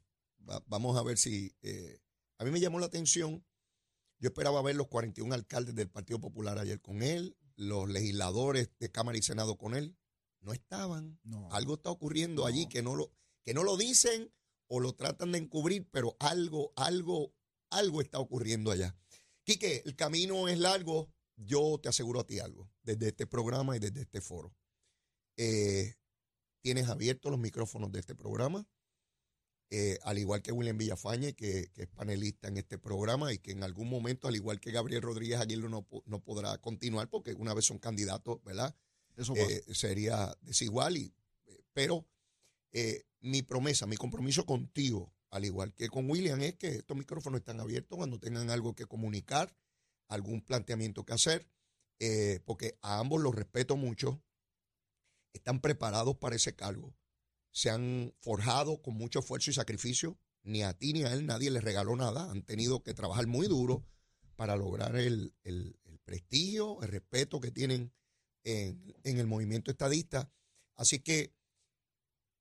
Va- 0.49 0.63
vamos 0.67 0.97
a 0.97 1.03
ver 1.03 1.17
si... 1.17 1.55
eh, 1.61 1.99
a 2.41 2.43
mí 2.43 2.49
me 2.49 2.59
llamó 2.59 2.79
la 2.79 2.87
atención. 2.87 3.45
Yo 4.17 4.29
esperaba 4.29 4.63
ver 4.63 4.75
los 4.75 4.87
41 4.87 5.31
alcaldes 5.35 5.75
del 5.75 5.91
Partido 5.91 6.19
Popular 6.19 6.57
ayer 6.57 6.81
con 6.81 7.03
él, 7.03 7.37
los 7.55 7.87
legisladores 7.87 8.71
de 8.79 8.89
Cámara 8.89 9.19
y 9.19 9.21
Senado 9.21 9.57
con 9.59 9.75
él. 9.75 9.95
No 10.39 10.51
estaban. 10.51 11.19
No. 11.23 11.51
Algo 11.51 11.75
está 11.75 11.91
ocurriendo 11.91 12.41
No. 12.41 12.47
allí 12.47 12.67
que 12.67 12.81
no, 12.81 12.95
lo, 12.95 13.13
que 13.43 13.53
no 13.53 13.63
lo 13.63 13.77
dicen 13.77 14.33
o 14.65 14.79
lo 14.79 14.93
tratan 14.95 15.33
de 15.33 15.37
encubrir, 15.37 15.87
pero 15.91 16.17
algo, 16.19 16.73
algo, 16.75 17.31
algo 17.69 18.01
está 18.01 18.17
ocurriendo 18.17 18.71
allá. 18.71 18.95
Quique, 19.43 19.83
el 19.85 19.95
camino 19.95 20.47
es 20.47 20.57
largo. 20.57 21.13
Yo 21.35 21.79
te 21.79 21.89
aseguro 21.89 22.21
a 22.21 22.25
ti 22.25 22.39
algo, 22.39 22.71
desde 22.81 23.09
este 23.09 23.27
programa 23.27 23.75
y 23.75 23.79
desde 23.79 24.01
este 24.01 24.19
foro. 24.19 24.55
Eh, 25.37 25.93
tienes 26.61 26.89
abiertos 26.89 27.31
los 27.31 27.39
micrófonos 27.39 27.91
de 27.91 27.99
este 27.99 28.15
programa, 28.15 28.67
eh, 29.71 29.97
al 30.03 30.17
igual 30.19 30.41
que 30.41 30.51
William 30.51 30.77
Villafañe, 30.77 31.33
que, 31.33 31.71
que 31.73 31.83
es 31.83 31.87
panelista 31.87 32.47
en 32.49 32.57
este 32.57 32.77
programa 32.77 33.33
y 33.33 33.39
que 33.39 33.51
en 33.51 33.63
algún 33.63 33.89
momento, 33.89 34.27
al 34.27 34.35
igual 34.35 34.59
que 34.59 34.71
Gabriel 34.71 35.01
Rodríguez 35.01 35.39
Aguirre, 35.39 35.69
no, 35.69 35.81
po- 35.81 36.03
no 36.05 36.19
podrá 36.19 36.57
continuar 36.59 37.09
porque 37.09 37.33
una 37.33 37.53
vez 37.53 37.65
son 37.65 37.79
candidatos, 37.79 38.43
¿verdad? 38.43 38.75
Eso 39.15 39.33
eh, 39.35 39.63
sería 39.73 40.37
desigual. 40.41 40.97
Y, 40.97 41.13
eh, 41.45 41.63
pero 41.73 42.05
eh, 42.73 43.05
mi 43.21 43.41
promesa, 43.43 43.87
mi 43.87 43.95
compromiso 43.95 44.45
contigo, 44.45 45.13
al 45.29 45.45
igual 45.45 45.73
que 45.73 45.87
con 45.87 46.09
William, 46.09 46.41
es 46.41 46.55
que 46.55 46.67
estos 46.75 46.97
micrófonos 46.97 47.39
están 47.39 47.61
abiertos 47.61 47.97
cuando 47.97 48.19
tengan 48.19 48.49
algo 48.49 48.75
que 48.75 48.85
comunicar, 48.85 49.55
algún 50.09 50.41
planteamiento 50.41 51.05
que 51.05 51.13
hacer, 51.13 51.47
eh, 51.99 52.41
porque 52.43 52.77
a 52.81 52.99
ambos 52.99 53.21
los 53.21 53.33
respeto 53.33 53.77
mucho, 53.77 54.21
están 55.31 55.61
preparados 55.61 56.17
para 56.17 56.35
ese 56.35 56.55
cargo, 56.55 56.93
se 57.51 57.69
han 57.69 58.13
forjado 58.19 58.81
con 58.81 58.95
mucho 58.95 59.19
esfuerzo 59.19 59.51
y 59.51 59.53
sacrificio, 59.53 60.17
ni 60.43 60.63
a 60.63 60.73
ti 60.73 60.93
ni 60.93 61.03
a 61.03 61.13
él 61.13 61.25
nadie 61.25 61.51
les 61.51 61.63
regaló 61.63 61.95
nada, 61.95 62.29
han 62.31 62.43
tenido 62.43 62.83
que 62.83 62.93
trabajar 62.93 63.27
muy 63.27 63.47
duro 63.47 63.85
para 64.35 64.55
lograr 64.55 64.95
el, 64.95 65.33
el- 65.43 65.77
prestigio, 66.03 66.81
el 66.81 66.89
respeto 66.89 67.39
que 67.39 67.51
tienen 67.51 67.93
en, 68.43 68.93
en 69.03 69.17
el 69.17 69.27
movimiento 69.27 69.71
estadista. 69.71 70.29
Así 70.75 70.99
que 70.99 71.33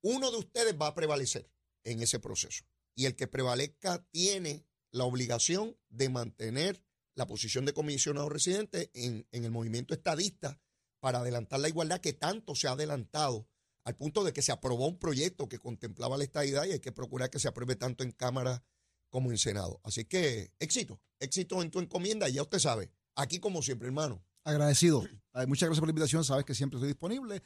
uno 0.02 0.30
de 0.32 0.38
ustedes 0.38 0.74
va 0.80 0.88
a 0.88 0.94
prevalecer 0.94 1.48
en 1.84 2.02
ese 2.02 2.18
proceso. 2.18 2.64
Y 2.96 3.04
el 3.04 3.14
que 3.14 3.28
prevalezca 3.28 4.04
tiene 4.10 4.66
la 4.90 5.04
obligación 5.04 5.76
de 5.88 6.08
mantener 6.08 6.82
la 7.14 7.26
posición 7.26 7.64
de 7.64 7.74
comisionado 7.74 8.28
residente 8.28 8.90
en, 8.94 9.28
en 9.30 9.44
el 9.44 9.50
movimiento 9.50 9.94
estadista 9.94 10.60
para 10.98 11.20
adelantar 11.20 11.60
la 11.60 11.68
igualdad 11.68 12.00
que 12.00 12.12
tanto 12.14 12.54
se 12.54 12.66
ha 12.66 12.72
adelantado 12.72 13.46
al 13.84 13.96
punto 13.96 14.24
de 14.24 14.32
que 14.32 14.42
se 14.42 14.52
aprobó 14.52 14.86
un 14.86 14.98
proyecto 14.98 15.48
que 15.48 15.58
contemplaba 15.58 16.16
la 16.16 16.24
estadidad 16.24 16.64
y 16.66 16.72
hay 16.72 16.80
que 16.80 16.92
procurar 16.92 17.30
que 17.30 17.38
se 17.38 17.48
apruebe 17.48 17.76
tanto 17.76 18.04
en 18.04 18.12
Cámara 18.12 18.62
como 19.08 19.30
en 19.30 19.38
Senado. 19.38 19.80
Así 19.82 20.04
que 20.04 20.52
éxito, 20.58 21.00
éxito 21.18 21.62
en 21.62 21.70
tu 21.70 21.80
encomienda, 21.80 22.28
y 22.28 22.34
ya 22.34 22.42
usted 22.42 22.58
sabe, 22.58 22.90
aquí 23.14 23.38
como 23.38 23.62
siempre, 23.62 23.88
hermano. 23.88 24.24
Agradecido. 24.44 25.00
Muchas 25.46 25.68
gracias 25.68 25.80
por 25.80 25.88
la 25.88 25.92
invitación. 25.92 26.24
Sabes 26.24 26.44
que 26.44 26.54
siempre 26.54 26.78
estoy 26.78 26.88
disponible 26.88 27.42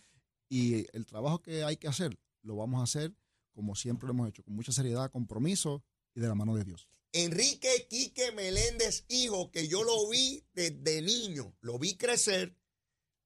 y 0.49 0.87
el 0.97 1.07
trabajo 1.07 1.43
que 1.43 1.65
hay 1.65 1.77
que 1.77 1.89
hacer 1.89 2.19
lo 2.43 2.57
vamos 2.57 2.81
a 2.81 2.85
hacer 2.85 3.15
como 3.55 3.75
siempre 3.75 4.07
lo 4.07 4.13
hemos 4.13 4.29
hecho, 4.29 4.43
con 4.43 4.55
mucha 4.55 4.73
seriedad, 4.73 5.11
compromiso 5.11 5.83
y 6.15 6.21
de 6.21 6.29
la 6.29 6.35
mano 6.35 6.55
de 6.57 6.65
Dios. 6.65 6.89
Enrique 7.13 7.87
Quique 7.89 8.33
Meléndez, 8.33 9.05
hijo, 9.09 9.51
que 9.53 9.69
yo 9.69 9.85
lo 9.85 10.09
vi 10.09 10.45
desde 10.53 11.01
niño, 11.01 11.57
lo 11.61 11.79
vi 11.79 11.97
crecer, 11.97 12.57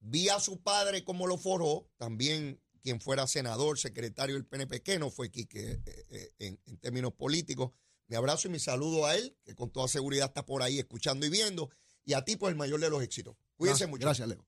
vi 0.01 0.29
a 0.29 0.39
su 0.39 0.61
padre 0.61 1.05
cómo 1.05 1.27
lo 1.27 1.39
forjó, 1.39 1.91
también 1.97 2.61
quien 2.83 3.01
fuera 3.01 3.27
senador, 3.27 3.79
secretario 3.79 4.35
del 4.37 4.47
PNP, 4.47 4.83
que 4.83 4.99
no 4.99 5.11
fue 5.11 5.31
Quique 5.31 5.81
eh, 5.85 6.07
eh, 6.11 6.33
en, 6.39 6.61
en 6.67 6.79
términos 6.79 7.13
políticos. 7.13 7.73
Mi 8.07 8.17
abrazo 8.17 8.49
y 8.49 8.51
mi 8.51 8.59
saludo 8.59 9.05
a 9.07 9.15
él, 9.17 9.37
que 9.45 9.55
con 9.55 9.71
toda 9.71 9.87
seguridad 9.89 10.29
está 10.29 10.47
por 10.47 10.63
ahí 10.63 10.79
escuchando 10.79 11.27
y 11.27 11.31
viendo, 11.31 11.71
y 12.05 12.15
a 12.15 12.25
ti, 12.25 12.37
pues, 12.37 12.51
el 12.53 12.57
mayor 12.57 12.81
de 12.81 12.89
los 12.91 13.03
éxitos. 13.03 13.35
Cuídense 13.57 13.85
Gracias, 13.85 13.91
mucho. 13.91 14.07
Gracias, 14.07 14.29
Leo. 14.29 14.47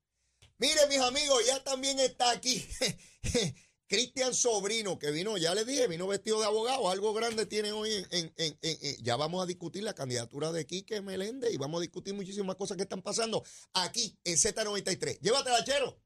Mire, 0.58 0.86
mis 0.88 0.98
amigos, 0.98 1.42
ya 1.46 1.62
también 1.64 1.98
está 2.00 2.30
aquí 2.30 2.64
Cristian 3.86 4.32
Sobrino, 4.34 4.98
que 4.98 5.10
vino, 5.10 5.36
ya 5.36 5.54
les 5.54 5.66
dije, 5.66 5.88
vino 5.88 6.06
vestido 6.06 6.38
de 6.40 6.46
abogado, 6.46 6.88
algo 6.90 7.12
grande 7.12 7.44
tiene 7.44 7.72
hoy 7.72 7.92
en, 7.92 8.06
en- 8.10 8.32
en- 8.36 8.58
en- 8.62 8.78
en- 8.82 8.96
ya 9.02 9.16
vamos 9.16 9.42
a 9.42 9.46
discutir 9.46 9.82
la 9.82 9.94
candidatura 9.94 10.52
de 10.52 10.64
Quique 10.66 11.00
Meléndez 11.02 11.52
y 11.52 11.56
vamos 11.56 11.78
a 11.80 11.82
discutir 11.82 12.14
muchísimas 12.14 12.54
cosas 12.56 12.76
que 12.76 12.84
están 12.84 13.02
pasando 13.02 13.42
aquí 13.74 14.16
en 14.22 14.36
Z93. 14.36 15.18
Llévatela, 15.20 15.64
chero. 15.64 16.00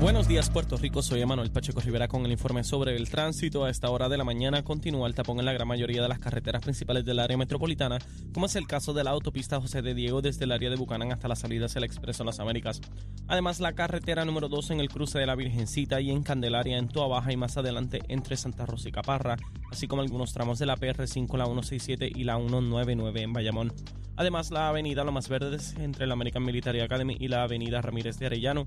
Buenos 0.00 0.26
días 0.26 0.48
Puerto 0.48 0.78
Rico, 0.78 1.02
soy 1.02 1.20
Emanuel 1.20 1.50
Pacheco 1.50 1.78
Rivera 1.78 2.08
con 2.08 2.24
el 2.24 2.32
informe 2.32 2.64
sobre 2.64 2.96
el 2.96 3.10
tránsito. 3.10 3.66
A 3.66 3.70
esta 3.70 3.90
hora 3.90 4.08
de 4.08 4.16
la 4.16 4.24
mañana 4.24 4.64
continúa 4.64 5.06
el 5.06 5.14
tapón 5.14 5.38
en 5.40 5.44
la 5.44 5.52
gran 5.52 5.68
mayoría 5.68 6.00
de 6.00 6.08
las 6.08 6.18
carreteras 6.18 6.62
principales 6.62 7.04
del 7.04 7.18
área 7.18 7.36
metropolitana, 7.36 7.98
como 8.32 8.46
es 8.46 8.56
el 8.56 8.66
caso 8.66 8.94
de 8.94 9.04
la 9.04 9.10
autopista 9.10 9.60
José 9.60 9.82
de 9.82 9.92
Diego 9.92 10.22
desde 10.22 10.46
el 10.46 10.52
área 10.52 10.70
de 10.70 10.76
Bucanán 10.76 11.12
hasta 11.12 11.28
las 11.28 11.40
salidas 11.40 11.74
del 11.74 11.84
Expreso 11.84 12.24
Las 12.24 12.40
Américas. 12.40 12.80
Además, 13.28 13.60
la 13.60 13.74
carretera 13.74 14.24
número 14.24 14.48
2 14.48 14.70
en 14.70 14.80
el 14.80 14.88
cruce 14.88 15.18
de 15.18 15.26
la 15.26 15.34
Virgencita 15.34 16.00
y 16.00 16.10
en 16.10 16.22
Candelaria 16.22 16.78
en 16.78 16.88
Toa 16.88 17.06
Baja 17.06 17.30
y 17.30 17.36
más 17.36 17.58
adelante 17.58 18.00
entre 18.08 18.38
Santa 18.38 18.64
Rosa 18.64 18.88
y 18.88 18.92
Caparra, 18.92 19.36
así 19.70 19.86
como 19.86 20.00
algunos 20.00 20.32
tramos 20.32 20.58
de 20.58 20.64
la 20.64 20.78
PR5, 20.78 21.36
la 21.36 21.44
167 21.44 22.10
y 22.14 22.24
la 22.24 22.38
199 22.38 23.20
en 23.20 23.34
Bayamón. 23.34 23.74
Además, 24.16 24.50
la 24.50 24.70
avenida 24.70 25.04
Lomas 25.04 25.28
Verdes 25.28 25.74
entre 25.78 26.06
la 26.06 26.14
American 26.14 26.42
Military 26.42 26.80
Academy 26.80 27.18
y 27.20 27.28
la 27.28 27.42
avenida 27.42 27.82
Ramírez 27.82 28.18
de 28.18 28.26
Arellano 28.26 28.66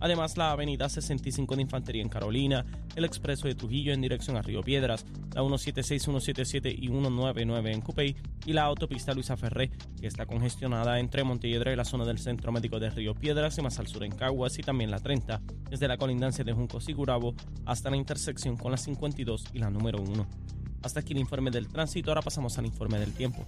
Además, 0.00 0.36
la 0.36 0.52
avenida 0.52 0.88
65 0.88 1.56
de 1.56 1.62
Infantería 1.62 2.02
en 2.02 2.08
Carolina, 2.08 2.64
el 2.94 3.04
expreso 3.04 3.48
de 3.48 3.54
Trujillo 3.54 3.92
en 3.92 4.00
dirección 4.00 4.36
a 4.36 4.42
Río 4.42 4.62
Piedras, 4.62 5.06
la 5.34 5.40
176, 5.42 6.02
177 6.02 6.70
y 6.70 6.88
199 6.88 7.72
en 7.72 7.80
Cupey 7.80 8.16
y 8.44 8.52
la 8.52 8.64
autopista 8.64 9.14
Luisa 9.14 9.36
Ferré, 9.36 9.70
que 10.00 10.06
está 10.06 10.26
congestionada 10.26 10.98
entre 11.00 11.24
Montelledra 11.24 11.72
y 11.72 11.76
la 11.76 11.84
zona 11.84 12.04
del 12.04 12.18
Centro 12.18 12.52
Médico 12.52 12.78
de 12.78 12.90
Río 12.90 13.14
Piedras 13.14 13.56
y 13.58 13.62
más 13.62 13.78
al 13.78 13.86
sur 13.86 14.04
en 14.04 14.12
Caguas 14.12 14.58
y 14.58 14.62
también 14.62 14.90
la 14.90 15.00
30, 15.00 15.40
desde 15.70 15.88
la 15.88 15.96
colindancia 15.96 16.44
de 16.44 16.52
Juncos 16.52 16.88
y 16.88 16.92
Gurabo 16.92 17.34
hasta 17.64 17.90
la 17.90 17.96
intersección 17.96 18.56
con 18.56 18.70
la 18.70 18.76
52 18.76 19.46
y 19.52 19.58
la 19.58 19.70
número 19.70 20.00
1. 20.00 20.26
Hasta 20.82 21.00
aquí 21.00 21.14
el 21.14 21.18
informe 21.18 21.50
del 21.50 21.68
tránsito, 21.68 22.10
ahora 22.10 22.22
pasamos 22.22 22.58
al 22.58 22.66
informe 22.66 22.98
del 22.98 23.12
tiempo. 23.12 23.46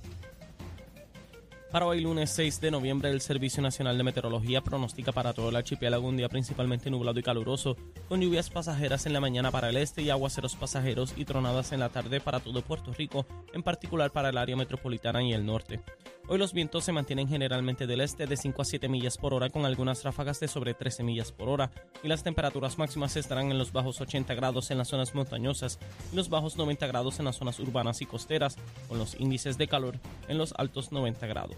Para 1.70 1.84
hoy 1.84 2.00
lunes 2.00 2.30
6 2.30 2.62
de 2.62 2.70
noviembre, 2.70 3.10
el 3.10 3.20
Servicio 3.20 3.62
Nacional 3.62 3.98
de 3.98 4.02
Meteorología 4.02 4.62
pronostica 4.62 5.12
para 5.12 5.34
todo 5.34 5.50
el 5.50 5.56
archipiélago 5.56 6.08
un 6.08 6.16
día 6.16 6.30
principalmente 6.30 6.88
nublado 6.88 7.20
y 7.20 7.22
caluroso, 7.22 7.76
con 8.08 8.22
lluvias 8.22 8.48
pasajeras 8.48 9.04
en 9.04 9.12
la 9.12 9.20
mañana 9.20 9.50
para 9.50 9.68
el 9.68 9.76
este 9.76 10.00
y 10.00 10.08
aguaceros 10.08 10.56
pasajeros 10.56 11.12
y 11.14 11.26
tronadas 11.26 11.72
en 11.72 11.80
la 11.80 11.90
tarde 11.90 12.20
para 12.20 12.40
todo 12.40 12.62
Puerto 12.62 12.94
Rico, 12.94 13.26
en 13.52 13.62
particular 13.62 14.10
para 14.12 14.30
el 14.30 14.38
área 14.38 14.56
metropolitana 14.56 15.22
y 15.22 15.34
el 15.34 15.44
norte. 15.44 15.82
Hoy 16.30 16.36
los 16.36 16.52
vientos 16.52 16.84
se 16.84 16.92
mantienen 16.92 17.26
generalmente 17.26 17.86
del 17.86 18.02
este 18.02 18.26
de 18.26 18.36
5 18.36 18.60
a 18.60 18.64
7 18.66 18.86
millas 18.90 19.16
por 19.16 19.32
hora 19.32 19.48
con 19.48 19.64
algunas 19.64 20.04
ráfagas 20.04 20.38
de 20.40 20.48
sobre 20.48 20.74
13 20.74 21.02
millas 21.02 21.32
por 21.32 21.48
hora 21.48 21.70
y 22.02 22.08
las 22.08 22.22
temperaturas 22.22 22.76
máximas 22.76 23.16
estarán 23.16 23.50
en 23.50 23.56
los 23.56 23.72
bajos 23.72 23.98
80 23.98 24.34
grados 24.34 24.70
en 24.70 24.76
las 24.76 24.88
zonas 24.88 25.14
montañosas 25.14 25.78
y 26.12 26.16
los 26.16 26.28
bajos 26.28 26.58
90 26.58 26.86
grados 26.86 27.18
en 27.18 27.24
las 27.24 27.36
zonas 27.36 27.58
urbanas 27.60 28.02
y 28.02 28.06
costeras 28.06 28.56
con 28.88 28.98
los 28.98 29.18
índices 29.18 29.56
de 29.56 29.68
calor 29.68 29.98
en 30.28 30.36
los 30.36 30.52
altos 30.58 30.92
90 30.92 31.26
grados. 31.28 31.57